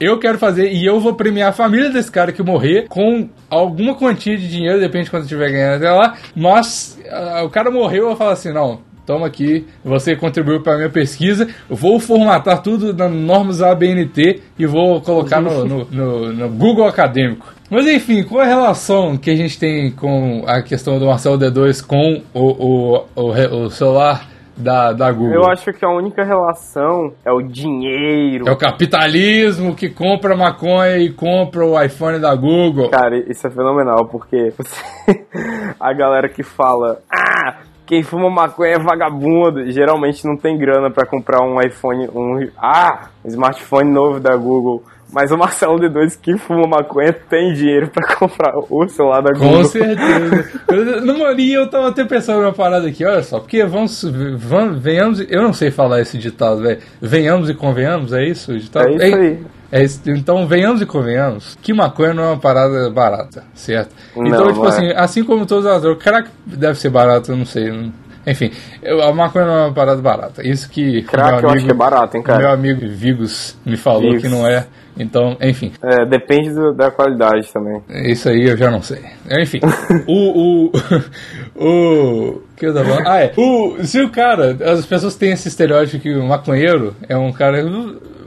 Eu 0.00 0.18
quero 0.18 0.38
fazer 0.38 0.70
e 0.72 0.84
eu 0.86 1.00
vou 1.00 1.14
premiar 1.14 1.48
a 1.50 1.52
família 1.52 1.90
desse 1.90 2.10
cara 2.10 2.30
que 2.32 2.42
morrer 2.42 2.86
com 2.88 3.28
alguma 3.50 3.94
quantia 3.94 4.36
de 4.38 4.48
dinheiro, 4.48 4.78
depende 4.78 5.06
de 5.06 5.10
quanto 5.10 5.22
estiver 5.24 5.50
ganhando 5.50 5.76
até 5.76 5.90
lá. 5.90 6.14
Mas 6.36 6.98
ah, 7.10 7.42
o 7.44 7.50
cara 7.50 7.70
morreu, 7.70 8.10
eu 8.10 8.16
falo 8.16 8.30
assim: 8.30 8.52
não, 8.52 8.80
toma 9.04 9.26
aqui, 9.26 9.66
você 9.84 10.14
contribuiu 10.14 10.62
para 10.62 10.76
minha 10.76 10.88
pesquisa, 10.90 11.48
eu 11.68 11.74
vou 11.74 11.98
formatar 11.98 12.62
tudo 12.62 12.92
nas 12.94 13.10
normas 13.10 13.60
ABNT 13.60 14.40
e 14.58 14.66
vou 14.66 15.00
colocar 15.00 15.40
no, 15.40 15.64
no, 15.64 15.84
no- 15.90 16.32
no 16.32 16.48
Google 16.50 16.86
Acadêmico. 16.86 17.52
Mas 17.70 17.84
enfim, 17.86 18.22
qual 18.22 18.40
a 18.42 18.46
relação 18.46 19.16
que 19.16 19.30
a 19.30 19.36
gente 19.36 19.58
tem 19.58 19.90
com 19.90 20.44
a 20.46 20.62
questão 20.62 20.98
do 20.98 21.06
Marcelo 21.06 21.36
D2 21.38 21.84
com 21.84 22.22
o, 22.32 22.40
o, 22.40 23.04
o, 23.16 23.64
o 23.64 23.70
celular 23.70 24.26
da, 24.58 24.92
da 24.92 25.12
Google? 25.12 25.34
Eu 25.34 25.46
acho 25.50 25.72
que 25.72 25.84
a 25.84 25.88
única 25.90 26.24
relação 26.24 27.12
é 27.24 27.30
o 27.32 27.40
dinheiro. 27.40 28.48
É 28.48 28.52
o 28.52 28.56
capitalismo 28.56 29.74
que 29.74 29.88
compra 29.88 30.36
maconha 30.36 30.98
e 30.98 31.10
compra 31.10 31.64
o 31.64 31.80
iPhone 31.80 32.18
da 32.18 32.34
Google. 32.34 32.90
Cara, 32.90 33.16
isso 33.30 33.46
é 33.46 33.50
fenomenal, 33.50 34.06
porque 34.06 34.52
você- 34.56 34.82
a 35.78 35.92
galera 35.92 36.28
que 36.28 36.42
fala, 36.42 36.98
ah, 37.10 37.56
quem 37.86 38.02
fuma 38.02 38.28
maconha 38.28 38.74
é 38.74 38.78
vagabundo, 38.78 39.70
geralmente 39.70 40.26
não 40.26 40.36
tem 40.36 40.58
grana 40.58 40.90
pra 40.90 41.06
comprar 41.06 41.40
um 41.42 41.60
iPhone, 41.60 42.08
um, 42.14 42.48
ah, 42.58 43.08
um 43.24 43.28
smartphone 43.28 43.90
novo 43.90 44.20
da 44.20 44.36
Google. 44.36 44.82
Mas 45.12 45.30
o 45.30 45.38
Marcelo 45.38 45.78
D2 45.78 46.18
que 46.20 46.36
fuma 46.36 46.66
maconha 46.66 47.12
tem 47.12 47.52
dinheiro 47.54 47.88
pra 47.88 48.14
comprar 48.16 48.52
o 48.70 48.88
celular 48.88 49.22
da 49.22 49.32
Google. 49.32 49.62
Com 49.62 49.64
certeza. 49.64 50.60
Eu, 50.68 51.00
no 51.02 51.18
Mani, 51.18 51.52
eu 51.52 51.68
tava 51.70 51.88
até 51.88 52.04
pensando 52.04 52.40
numa 52.42 52.52
parada 52.52 52.86
aqui, 52.86 53.04
olha 53.04 53.22
só, 53.22 53.40
porque 53.40 53.64
vamos, 53.64 54.04
vamos 54.36 54.78
venhamos, 54.78 55.20
eu 55.28 55.42
não 55.42 55.52
sei 55.52 55.70
falar 55.70 56.00
esse 56.02 56.18
ditado, 56.18 56.60
velho. 56.60 56.78
Venhamos 57.00 57.48
e 57.48 57.54
convenhamos, 57.54 58.12
é 58.12 58.22
isso? 58.24 58.56
ditado? 58.58 58.88
É 58.88 59.08
isso 59.08 59.16
aí. 59.16 59.38
É 59.70 59.82
isso, 59.84 60.00
então, 60.06 60.46
venhamos 60.46 60.80
e 60.82 60.86
convenhamos 60.86 61.56
que 61.60 61.72
maconha 61.74 62.14
não 62.14 62.22
é 62.22 62.26
uma 62.28 62.38
parada 62.38 62.88
barata, 62.90 63.44
certo? 63.54 63.94
Não, 64.16 64.26
então, 64.26 64.52
tipo 64.52 64.64
é. 64.64 64.68
assim, 64.68 64.90
assim 64.94 65.24
como 65.24 65.44
todas 65.46 65.66
as 65.66 65.82
drogas, 65.82 66.02
crack 66.02 66.28
deve 66.46 66.78
ser 66.78 66.90
barato, 66.90 67.32
eu 67.32 67.36
não 67.36 67.44
sei. 67.46 67.70
não- 67.70 67.92
Enfim, 68.26 68.50
eu- 68.82 69.02
a 69.02 69.12
maconha 69.12 69.44
não 69.46 69.54
é 69.54 69.64
uma 69.66 69.72
parada 69.72 70.00
barata. 70.02 70.46
Isso 70.46 70.68
que. 70.70 71.02
Crack 71.02 71.40
meu 71.40 71.50
eu 71.50 71.50
acho 71.50 71.64
que 71.64 71.70
é 71.70 71.74
barato, 71.74 72.16
hein, 72.16 72.22
cara? 72.22 72.38
Meu 72.38 72.50
amigo 72.50 72.80
Vigos 72.88 73.56
me 73.64 73.76
falou 73.76 74.02
Vigos. 74.02 74.22
que 74.22 74.28
não 74.28 74.46
é. 74.46 74.66
Então, 74.98 75.36
enfim. 75.40 75.72
É, 75.82 76.04
depende 76.04 76.50
do- 76.52 76.74
da 76.74 76.90
qualidade 76.90 77.52
também. 77.52 77.80
Isso 78.10 78.28
aí 78.28 78.48
eu 78.48 78.56
já 78.56 78.70
não 78.70 78.82
sei. 78.82 79.00
Enfim, 79.40 79.60
o. 80.06 80.68
O. 80.68 80.72
O. 81.60 82.40
que 82.56 82.66
eu 82.66 82.74
tava? 82.74 82.98
Ah, 83.04 83.20
é. 83.22 83.32
O, 83.36 83.78
se 83.84 84.00
o 84.00 84.10
cara. 84.10 84.56
As 84.72 84.86
pessoas 84.86 85.16
têm 85.16 85.32
esse 85.32 85.48
estereótipo 85.48 86.00
que 86.02 86.14
o 86.14 86.24
maconheiro 86.24 86.94
é 87.08 87.16
um 87.16 87.32
cara. 87.32 87.64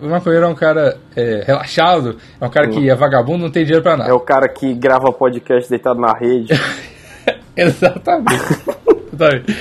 O 0.02 0.08
maconheiro 0.10 0.46
é 0.46 0.50
um 0.50 0.56
cara 0.56 0.98
é, 1.16 1.44
relaxado, 1.46 2.18
é 2.40 2.46
um 2.46 2.50
cara 2.50 2.68
que 2.68 2.90
é 2.90 2.96
vagabundo, 2.96 3.44
não 3.44 3.52
tem 3.52 3.64
dinheiro 3.64 3.84
pra 3.84 3.96
nada. 3.96 4.10
É 4.10 4.14
o 4.14 4.20
cara 4.20 4.50
que 4.50 4.74
grava 4.74 5.12
podcast 5.14 5.70
deitado 5.70 6.00
na 6.00 6.12
rede. 6.14 6.54
Exatamente. 7.56 8.34
Exatamente. 9.14 9.58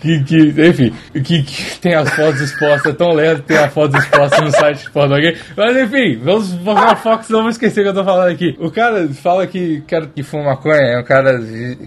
Que, 0.00 0.22
que, 0.22 0.68
enfim, 0.68 0.94
que, 1.12 1.42
que 1.42 1.78
tem 1.80 1.94
as 1.94 2.08
fotos 2.10 2.40
expostas, 2.40 2.92
é 2.92 2.96
tão 2.96 3.12
lento 3.12 3.42
tem 3.42 3.56
as 3.56 3.72
fotos 3.72 4.00
expostas 4.00 4.40
no 4.40 4.50
site 4.52 4.84
de 4.84 4.90
pornô 4.90 5.16
gay. 5.16 5.36
Mas 5.56 5.76
enfim, 5.76 6.20
vamos 6.22 6.52
focar 6.54 7.24
senão 7.24 7.40
eu 7.40 7.42
vou 7.44 7.50
esquecer 7.50 7.82
que 7.82 7.88
eu 7.88 7.94
tô 7.94 8.04
falando 8.04 8.30
aqui. 8.30 8.56
O 8.60 8.70
cara 8.70 9.08
fala 9.08 9.46
que 9.46 9.80
cara 9.82 10.06
que 10.06 10.22
fuma 10.22 10.44
maconha 10.44 10.80
é 10.80 11.00
um 11.00 11.04
cara, 11.04 11.40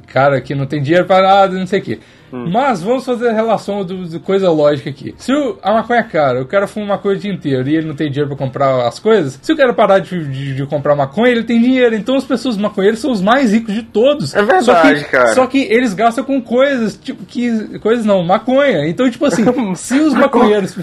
cara 0.08 0.42
que 0.42 0.54
não 0.54 0.66
tem 0.66 0.82
dinheiro 0.82 1.06
pra 1.06 1.22
nada, 1.22 1.58
não 1.58 1.66
sei 1.66 1.80
o 1.80 1.84
quê. 1.84 2.00
Mas 2.32 2.82
vamos 2.82 3.06
fazer 3.06 3.30
a 3.30 3.34
relação 3.34 3.84
do, 3.84 4.08
do 4.08 4.20
coisa 4.20 4.50
lógica 4.50 4.90
aqui. 4.90 5.14
Se 5.18 5.34
o, 5.34 5.58
a 5.62 5.74
maconha 5.74 6.00
é 6.00 6.04
cara, 6.04 6.42
o 6.42 6.46
cara 6.46 6.68
fuma 6.68 6.86
maconha 6.86 7.16
o 7.16 7.20
dia 7.20 7.32
inteiro 7.32 7.68
e 7.70 7.76
ele 7.76 7.88
não 7.88 7.96
tem 7.96 8.10
dinheiro 8.10 8.30
pra 8.30 8.38
comprar 8.38 8.88
as 8.88 9.00
coisas, 9.00 9.40
se 9.42 9.52
o 9.52 9.58
cara 9.58 9.74
parar 9.74 10.00
de, 10.00 10.24
de, 10.26 10.56
de 10.56 10.66
comprar 10.66 10.96
maconha, 10.96 11.32
ele 11.32 11.44
tem 11.44 11.62
dinheiro. 11.62 11.96
Então 11.96 12.16
as 12.16 12.24
pessoas 12.24 12.58
maconheiras 12.58 13.00
são 13.00 13.12
os 13.12 13.22
mais 13.22 13.52
ricos 13.52 13.74
de 13.74 13.84
todos. 13.84 14.34
É 14.34 14.44
verdade, 14.44 14.66
Só 14.66 14.82
que, 14.82 15.04
cara. 15.06 15.34
Só 15.34 15.48
que 15.48 15.60
eles 15.60 15.94
gastam 15.94 16.24
com 16.24 16.42
coisas, 16.42 16.98
tipo, 16.98 17.26
que. 17.26 17.80
Coisas 17.80 18.06
não, 18.06 18.24
maconha. 18.24 18.88
Então, 18.88 19.10
tipo 19.10 19.26
assim, 19.26 19.46
se 19.76 20.00
os 20.00 20.14
maconheiros 20.14 20.78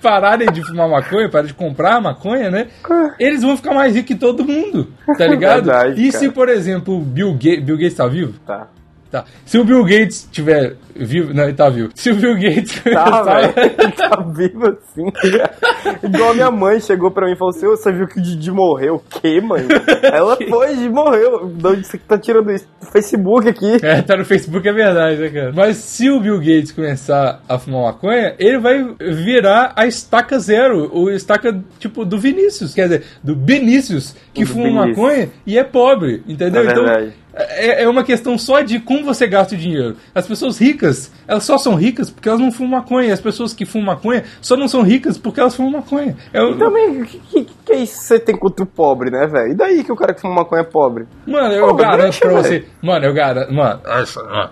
pararem 0.00 0.50
de 0.50 0.62
fumar 0.62 0.88
maconha, 0.88 1.28
pararem 1.28 1.48
de 1.48 1.54
comprar 1.54 2.00
maconha, 2.00 2.50
né? 2.50 2.68
Eles 3.18 3.42
vão 3.42 3.56
ficar 3.56 3.74
mais 3.74 3.94
ricos 3.94 4.08
que 4.08 4.14
todo 4.14 4.44
mundo, 4.44 4.88
tá 5.18 5.26
ligado? 5.26 5.64
Verdade, 5.70 6.02
e 6.02 6.10
se, 6.10 6.20
cara. 6.20 6.32
por 6.32 6.48
exemplo, 6.48 6.96
o 6.96 7.00
Bill 7.00 7.32
Gates. 7.34 7.62
Bill 7.62 7.76
Gates 7.76 7.94
tá 7.94 8.06
vivo? 8.06 8.34
Tá. 8.46 8.68
Tá. 9.10 9.24
Se 9.44 9.58
o 9.58 9.64
Bill 9.64 9.82
Gates 9.84 10.28
tiver 10.30 10.76
vivo. 10.94 11.34
Não, 11.34 11.44
ele 11.44 11.54
tá 11.54 11.68
vivo. 11.68 11.90
Se 11.94 12.10
o 12.10 12.14
Bill 12.14 12.34
Gates 12.34 12.80
Tá, 12.82 13.22
velho. 13.24 13.52
Tá 13.96 14.22
vivo 14.22 14.66
assim. 14.68 15.06
Igual 16.02 16.30
a 16.30 16.34
minha 16.34 16.50
mãe 16.50 16.80
chegou 16.80 17.10
pra 17.10 17.26
mim 17.26 17.32
e 17.32 17.36
falou 17.36 17.50
assim: 17.54 17.66
"Ô, 17.66 17.76
Você 17.76 17.90
viu 17.92 18.06
que 18.06 18.18
o 18.18 18.22
Didi 18.22 18.50
morreu? 18.50 18.96
O 18.96 19.20
quê, 19.20 19.40
mãe? 19.40 19.66
Ela 20.02 20.36
foi, 20.48 20.74
Didi 20.76 20.88
morreu. 20.88 21.46
De 21.46 21.66
onde 21.66 21.86
você 21.86 21.98
tá 21.98 22.16
tirando 22.18 22.52
isso? 22.52 22.66
Do 22.80 22.86
Facebook 22.86 23.48
aqui. 23.48 23.78
É, 23.82 24.00
tá 24.02 24.16
no 24.16 24.24
Facebook, 24.24 24.68
é 24.68 24.72
verdade, 24.72 25.20
né, 25.20 25.28
cara? 25.28 25.52
Mas 25.54 25.76
se 25.78 26.08
o 26.08 26.20
Bill 26.20 26.38
Gates 26.38 26.72
começar 26.72 27.42
a 27.48 27.58
fumar 27.58 27.82
maconha, 27.82 28.34
ele 28.38 28.58
vai 28.58 28.94
virar 29.00 29.72
a 29.74 29.86
estaca 29.86 30.38
zero, 30.38 30.90
o 30.94 31.10
estaca, 31.10 31.60
tipo, 31.78 32.04
do 32.04 32.18
Vinícius, 32.18 32.74
quer 32.74 32.84
dizer, 32.84 33.02
do 33.22 33.34
Benícius, 33.34 34.14
que 34.32 34.44
Do 34.44 34.50
fuma 34.52 34.86
maconha 34.86 35.28
e 35.46 35.58
é 35.58 35.64
pobre, 35.64 36.22
entendeu? 36.28 36.62
É 36.62 36.70
então, 36.70 36.84
verdade. 36.84 37.12
É, 37.32 37.84
é 37.84 37.88
uma 37.88 38.02
questão 38.02 38.36
só 38.36 38.60
de 38.60 38.80
como 38.80 39.04
você 39.04 39.26
gasta 39.26 39.54
o 39.54 39.58
dinheiro. 39.58 39.96
As 40.14 40.26
pessoas 40.26 40.58
ricas, 40.58 41.12
elas 41.28 41.44
só 41.44 41.56
são 41.58 41.74
ricas 41.74 42.10
porque 42.10 42.28
elas 42.28 42.40
não 42.40 42.50
fumam 42.50 42.78
maconha. 42.80 43.12
As 43.14 43.20
pessoas 43.20 43.52
que 43.54 43.64
fumam 43.64 43.86
maconha 43.86 44.24
só 44.40 44.56
não 44.56 44.66
são 44.66 44.82
ricas 44.82 45.16
porque 45.16 45.38
elas 45.40 45.54
fumam 45.54 45.72
maconha. 45.72 46.16
É, 46.32 46.42
o- 46.42 46.56
Também, 46.58 47.02
o 47.02 47.06
que, 47.06 47.18
que, 47.18 47.44
que 47.64 47.72
é 47.72 47.76
isso 47.76 47.98
que 48.00 48.04
você 48.04 48.18
tem 48.18 48.36
contra 48.36 48.64
o 48.64 48.66
pobre, 48.66 49.10
né, 49.10 49.26
velho? 49.26 49.52
E 49.52 49.54
daí 49.54 49.84
que 49.84 49.92
o 49.92 49.96
cara 49.96 50.12
que 50.12 50.20
fuma 50.20 50.34
maconha 50.34 50.62
é 50.62 50.64
pobre? 50.64 51.06
Mano, 51.26 51.54
eu 51.54 51.68
Pô, 51.68 51.74
garanto 51.74 52.02
deixa, 52.02 52.20
pra 52.20 52.28
velho. 52.30 52.42
você. 52.42 52.64
Mano, 52.82 53.04
eu 53.06 53.14
garanto. 53.14 53.52
Mano, 53.52 53.80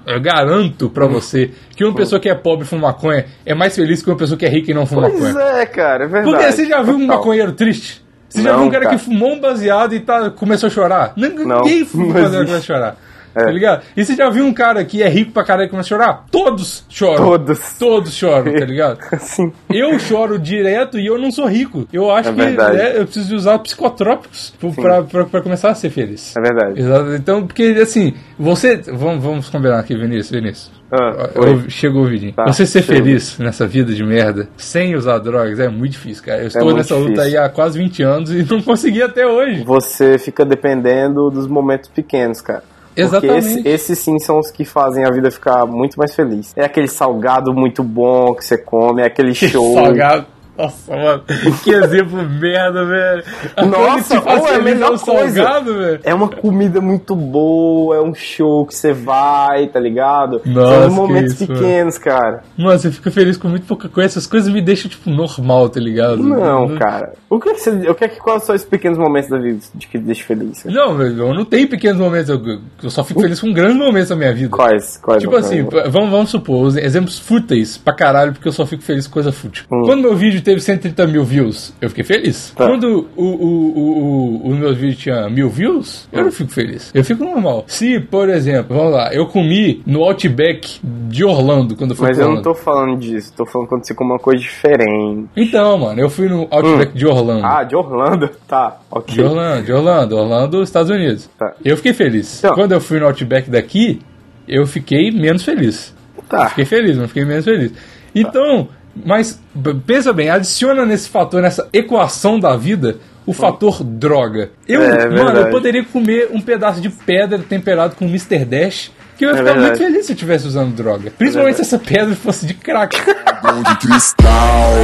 eu 0.07 0.21
garanto 0.21 0.89
pra 0.91 1.07
você 1.07 1.51
que 1.77 1.85
uma 1.85 1.95
pessoa 1.95 2.21
que 2.21 2.29
é 2.29 2.35
pobre 2.35 2.65
e 2.65 2.69
fuma 2.69 2.89
maconha 2.89 3.27
é 3.45 3.55
mais 3.55 3.75
feliz 3.75 4.03
que 4.03 4.11
uma 4.11 4.17
pessoa 4.17 4.39
que 4.39 4.47
é 4.47 4.49
rica 4.49 4.71
e 4.71 4.75
não 4.75 4.87
fuma 4.87 5.11
Pois 5.11 5.21
maconha. 5.35 5.45
é, 5.61 5.67
cara, 5.67 6.05
é 6.05 6.07
verdade. 6.09 6.31
Porque 6.37 6.53
você 6.53 6.67
já 6.67 6.83
viu 6.83 6.95
um 6.95 7.07
maconheiro 7.07 7.53
triste? 7.53 8.07
Você 8.29 8.43
já 8.43 8.53
Não, 8.53 8.59
viu 8.59 8.69
um 8.69 8.71
cara, 8.71 8.85
cara. 8.85 8.97
que 8.97 9.03
fumou 9.05 9.33
um 9.33 9.41
baseado 9.41 9.95
e 9.95 10.01
tá, 10.01 10.31
começou 10.31 10.67
a 10.67 10.71
chorar? 10.71 11.13
Ninguém 11.17 11.47
Não, 11.47 11.61
não 11.61 12.13
baseado 12.13 12.43
e 12.43 12.47
começa 12.47 12.57
a 12.57 12.61
chorar. 12.61 12.97
É. 13.41 13.45
Tá 13.45 13.51
ligado? 13.51 13.83
E 13.97 14.05
você 14.05 14.15
já 14.15 14.29
viu 14.31 14.45
um 14.45 14.53
cara 14.53 14.85
que 14.85 15.03
é 15.03 15.09
rico 15.09 15.33
pra 15.33 15.45
caralho 15.45 15.67
e 15.67 15.71
começa 15.71 15.87
a 15.87 15.99
chorar? 15.99 16.25
Todos 16.31 16.85
choram. 16.89 17.17
Todos. 17.25 17.79
Todos 17.79 18.13
choram, 18.15 18.53
tá 18.53 18.65
ligado? 18.65 18.99
Sim. 19.21 19.53
Eu 19.73 19.99
choro 19.99 20.39
direto 20.39 20.99
e 20.99 21.07
eu 21.07 21.19
não 21.19 21.31
sou 21.31 21.47
rico. 21.47 21.87
Eu 21.93 22.11
acho 22.11 22.29
É 22.31 22.33
que 22.33 22.39
né, 22.39 22.93
eu 22.99 23.05
preciso 23.05 23.35
usar 23.37 23.59
psicotrópicos 23.59 24.55
pra, 24.75 25.03
pra, 25.03 25.25
pra 25.25 25.41
começar 25.41 25.71
a 25.71 25.75
ser 25.75 25.91
feliz. 25.91 26.35
É 26.37 26.41
verdade. 26.41 26.81
Exato. 26.81 27.15
Então, 27.15 27.47
porque 27.47 27.77
assim, 27.81 28.15
você. 28.39 28.77
Vamos, 28.77 29.23
vamos 29.23 29.49
combinar 29.49 29.79
aqui, 29.79 29.97
Vinícius. 29.97 30.31
Vinícius. 30.31 30.79
Ah, 30.91 31.29
Eu-. 31.35 31.69
Chegou 31.69 32.03
o 32.05 32.07
vidinho. 32.09 32.33
Tá, 32.33 32.47
você 32.47 32.65
ser 32.65 32.83
chegou. 32.83 33.05
feliz 33.05 33.39
nessa 33.39 33.67
vida 33.67 33.93
de 33.93 34.03
merda, 34.03 34.49
sem 34.57 34.95
usar 34.97 35.19
drogas, 35.19 35.59
é 35.61 35.69
muito 35.69 35.93
difícil, 35.93 36.25
cara. 36.25 36.41
Eu 36.41 36.47
estou 36.49 36.65
muito 36.65 36.79
nessa 36.79 36.95
luta 36.97 37.21
aí 37.23 37.29
difícil. 37.31 37.43
há 37.43 37.49
quase 37.51 37.79
20 37.79 38.03
anos 38.03 38.31
e 38.33 38.43
não 38.51 38.63
consegui 38.63 39.03
até 39.03 39.27
hoje. 39.27 39.65
Você 39.65 40.19
fica 40.19 40.45
dependendo 40.47 41.31
dos 41.31 41.47
momentos 41.47 41.89
pequenos, 41.91 42.41
cara. 42.41 42.63
Exatamente. 43.03 43.45
Porque 43.55 43.69
esse- 43.69 43.69
esses 43.69 43.99
sim 43.99 44.19
são 44.19 44.39
os 44.39 44.51
que 44.51 44.65
fazem 44.65 45.05
a 45.05 45.11
vida 45.11 45.31
ficar 45.31 45.65
muito 45.67 45.97
mais 45.99 46.15
feliz. 46.15 46.53
É 46.57 46.65
aquele 46.65 46.89
salgado 46.89 47.53
muito 47.55 47.83
bom 47.83 48.35
que 48.35 48.45
você 48.45 48.59
come, 48.59 49.03
é 49.03 49.07
aquele 49.07 49.35
show. 49.35 49.75
Salgado. 49.75 50.27
Nossa, 50.59 50.97
mano. 50.97 51.23
Que 51.63 51.71
exemplo 51.71 52.19
merda, 52.29 52.85
velho. 52.85 53.23
Nossa, 53.71 54.21
coisa 54.21 54.43
ô, 54.43 54.49
é 54.49 54.55
a 54.57 54.61
melhor 54.61 54.93
o 54.93 54.99
salgado, 54.99 55.79
velho. 55.79 56.01
É 56.03 56.13
uma 56.13 56.29
comida 56.29 56.81
muito 56.81 57.15
boa, 57.15 57.97
é 57.97 58.01
um 58.01 58.13
show 58.13 58.67
que 58.67 58.75
você 58.75 58.93
vai, 58.93 59.69
tá 59.69 59.79
ligado? 59.79 60.43
Nossa, 60.45 60.83
São 60.83 60.91
momentos 60.91 61.35
isso, 61.35 61.47
pequenos, 61.47 61.97
cara. 61.97 62.43
Mano, 62.57 62.77
você 62.77 62.91
fica 62.91 63.11
feliz 63.11 63.37
com 63.37 63.49
muito 63.49 63.67
pouca 63.67 63.89
coisa. 63.89 64.09
Essas 64.09 64.27
coisas 64.27 64.53
me 64.53 64.61
deixam, 64.61 64.91
tipo, 64.91 65.09
normal, 65.09 65.69
tá 65.69 65.79
ligado? 65.79 66.17
Não, 66.17 66.77
cara. 66.77 67.13
O 67.31 67.39
que, 67.39 67.55
que 67.55 67.61
você. 67.61 67.71
O 67.89 67.95
que, 67.95 68.05
é 68.05 68.09
que 68.09 68.19
quais 68.19 68.43
são 68.43 68.55
os 68.55 68.65
pequenos 68.65 68.99
momentos 68.99 69.31
da 69.31 69.39
vida 69.39 69.61
de 69.75 69.87
que 69.87 69.99
te 69.99 70.05
deixa 70.05 70.25
feliz? 70.25 70.65
Não, 70.65 70.97
velho, 70.97 71.29
eu 71.29 71.35
não 71.35 71.45
tenho 71.45 71.69
pequenos 71.69 72.01
momentos. 72.01 72.29
Eu, 72.31 72.41
eu 72.83 72.91
só 72.91 73.05
fico 73.05 73.21
feliz 73.21 73.41
com 73.41 73.53
grandes 73.53 73.77
momentos 73.77 74.09
da 74.09 74.17
minha 74.17 74.35
vida. 74.35 74.51
Quais? 74.51 74.97
Quais 74.97 75.23
Tipo 75.23 75.37
assim, 75.37 75.63
vamos, 75.63 76.11
vamos 76.11 76.31
supor, 76.31 76.67
os 76.67 76.77
exemplos 76.77 77.19
fúteis 77.19 77.79
pra 77.79 77.95
caralho, 77.95 78.33
porque 78.33 78.49
eu 78.49 78.53
só 78.53 78.67
fico 78.67 78.83
feliz 78.83 79.07
com 79.07 79.15
coisa 79.15 79.31
fútil. 79.31 79.65
Hum. 79.71 79.83
Quando 79.85 80.03
meu 80.03 80.17
vídeo 80.17 80.41
teve 80.49 80.63
130 80.63 81.07
mil 81.07 81.25
views, 81.25 81.75
eu 81.79 81.91
fiquei 81.91 82.05
feliz. 82.05 82.55
Tá. 82.57 82.67
Quando 82.67 83.07
o, 83.15 83.23
o, 83.23 83.79
o, 83.79 84.49
o, 84.49 84.55
meu 84.55 84.75
vídeo 84.75 84.97
tinha 84.97 85.29
mil 85.29 85.51
views, 85.51 86.09
eu 86.11 86.25
não 86.25 86.33
fico 86.33 86.51
feliz. 86.51 86.91
Eu 86.95 87.05
fico 87.05 87.23
normal. 87.23 87.65
Se, 87.67 88.01
por 88.01 88.31
exemplo, 88.31 88.75
vamos 88.75 88.95
lá, 88.95 89.13
eu 89.13 89.27
comi 89.27 89.83
no 89.85 90.03
Outback 90.05 90.81
de 90.83 91.23
Orlando 91.23 91.77
quando 91.77 91.91
eu 91.91 91.97
fui 91.97 92.09
Mas 92.09 92.19
eu 92.19 92.25
não 92.25 92.31
Orlando. 92.31 92.45
tô 92.45 92.55
falando 92.55 92.99
disso, 92.99 93.31
tô 93.37 93.45
falando 93.45 93.69
quando 93.69 93.85
você 93.87 93.95
come 93.95 94.13
uma 94.13 94.19
coisa 94.19 94.41
diferente. 94.41 95.29
Então, 95.37 95.77
mano, 95.77 96.01
eu 96.01 96.09
fui 96.09 96.31
no 96.31 96.49
Outback 96.51 96.97
de 96.97 97.07
Orlando. 97.07 97.45
Ah, 97.45 97.63
de 97.63 97.77
Orlando? 97.77 98.31
Tá, 98.49 98.79
ok. 98.91 99.15
De 99.15 99.23
Orlando, 99.23 99.67
de 99.67 99.73
Orlando, 99.73 100.17
Orlando, 100.17 100.63
Estados 100.63 100.89
Unidos. 100.89 101.29
Tá. 101.39 101.53
Eu 101.63 101.77
fiquei 101.77 101.93
feliz. 101.93 102.39
Então. 102.39 102.55
Quando 102.55 102.73
eu 102.73 102.81
fui 102.81 102.99
no 102.99 103.05
Outback 103.05 103.51
daqui, 103.51 104.01
eu 104.47 104.67
fiquei 104.67 105.11
menos 105.11 105.45
feliz. 105.45 105.95
Tá. 106.27 106.49
Fiquei 106.49 106.65
feliz, 106.65 106.97
mas 106.97 107.09
fiquei 107.09 107.27
menos 107.27 107.45
feliz. 107.45 107.73
Então, 108.15 108.69
mas 109.05 109.41
pensa 109.87 110.13
bem, 110.13 110.31
adiciona 110.31 110.85
nesse 110.87 111.09
fator, 111.09 111.41
nessa 111.43 111.69
equação 111.73 112.39
da 112.39 112.57
vida, 112.57 112.97
o 113.27 113.33
fator 113.33 113.83
droga. 113.85 114.51
Eu, 114.67 114.83
É, 114.83 114.89
mano, 115.09 115.19
eu 115.19 115.25
verdade. 115.27 115.51
poderia 115.51 115.85
comer 115.85 116.29
um 116.33 116.41
pedaço 116.41 116.81
de 116.81 116.89
pedra 116.89 117.39
temperado 117.39 117.95
com 117.97 118.05
Mr. 118.07 118.45
Dash. 118.45 118.91
Que 119.19 119.25
eu 119.27 119.31
ia 119.31 119.35
É 119.35 119.39
ficar 119.39 119.55
muito 119.55 119.63
verdade. 119.65 119.85
feliz 119.85 120.07
se 120.07 120.13
eu 120.13 120.15
estivesse 120.15 120.47
usando 120.47 120.73
droga. 120.77 121.13
Principalmente 121.19 121.57
se 121.57 121.63
essa 121.63 121.77
pedra 121.79 122.15
fosse 122.15 122.47
de 122.47 122.55
crack. 122.55 122.97
De 122.99 123.77
cristal. 123.89 124.27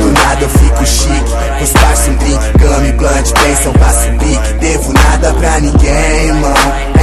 Do 0.00 0.10
nada 0.12 0.42
eu 0.42 0.48
fico 0.48 0.84
chique, 0.86 1.62
os 1.62 1.72
parça 1.72 2.10
um 2.10 2.16
drink, 2.16 2.38
gummy, 2.58 2.92
blunt, 2.94 3.32
pensam, 3.32 3.72
passo 3.74 4.08
pique 4.18 4.52
Devo 4.58 4.92
nada 4.92 5.32
pra 5.34 5.60
ninguém, 5.60 6.26
irmão, 6.28 6.54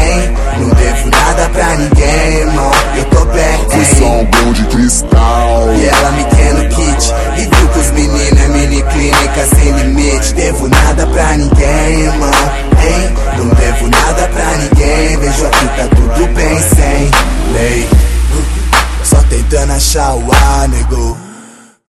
hein? 0.02 0.34
Não 0.60 0.70
devo 0.70 1.10
nada 1.10 1.50
pra 1.50 1.76
ninguém, 1.76 2.34
irmão. 2.40 2.72
Eu 2.96 3.06
tô 3.06 3.26
perto, 3.28 3.72
Fui 3.72 3.86
só 3.86 4.06
um 4.06 4.26
gol 4.26 4.54
de 4.54 4.66
cristal. 4.66 5.74
E 5.76 5.86
ela 5.88 6.12
me 6.12 6.24
quer 6.26 6.54
no 6.54 6.70
kit. 6.70 7.14
E 7.38 7.42
viu 7.42 7.68
que 7.70 7.80
os 7.80 7.92
meninos 7.92 8.42
é 8.42 8.48
mini 8.48 8.84
clínica 8.84 9.48
sem 9.56 9.72
limite. 9.72 10.34
Devo 10.34 10.68
nada 10.68 11.08
pra 11.08 11.38
ninguém, 11.38 12.02
irmão, 12.02 12.52
hein? 12.84 13.16
Não 13.38 13.48
devo 13.48 13.88
nada 13.88 14.28
pra 14.28 14.58
ninguém. 14.58 15.18
Vejo 15.18 15.46
aqui 15.46 15.68
tá 15.68 15.88
tudo 15.96 16.28
bem 16.34 16.60
sem 16.60 17.12
lei. 17.54 17.90
Só 19.04 19.18
tentando 19.30 19.74
achar 19.74 20.14
o 20.14 20.32
ar, 20.32 20.68
nego 20.70 21.18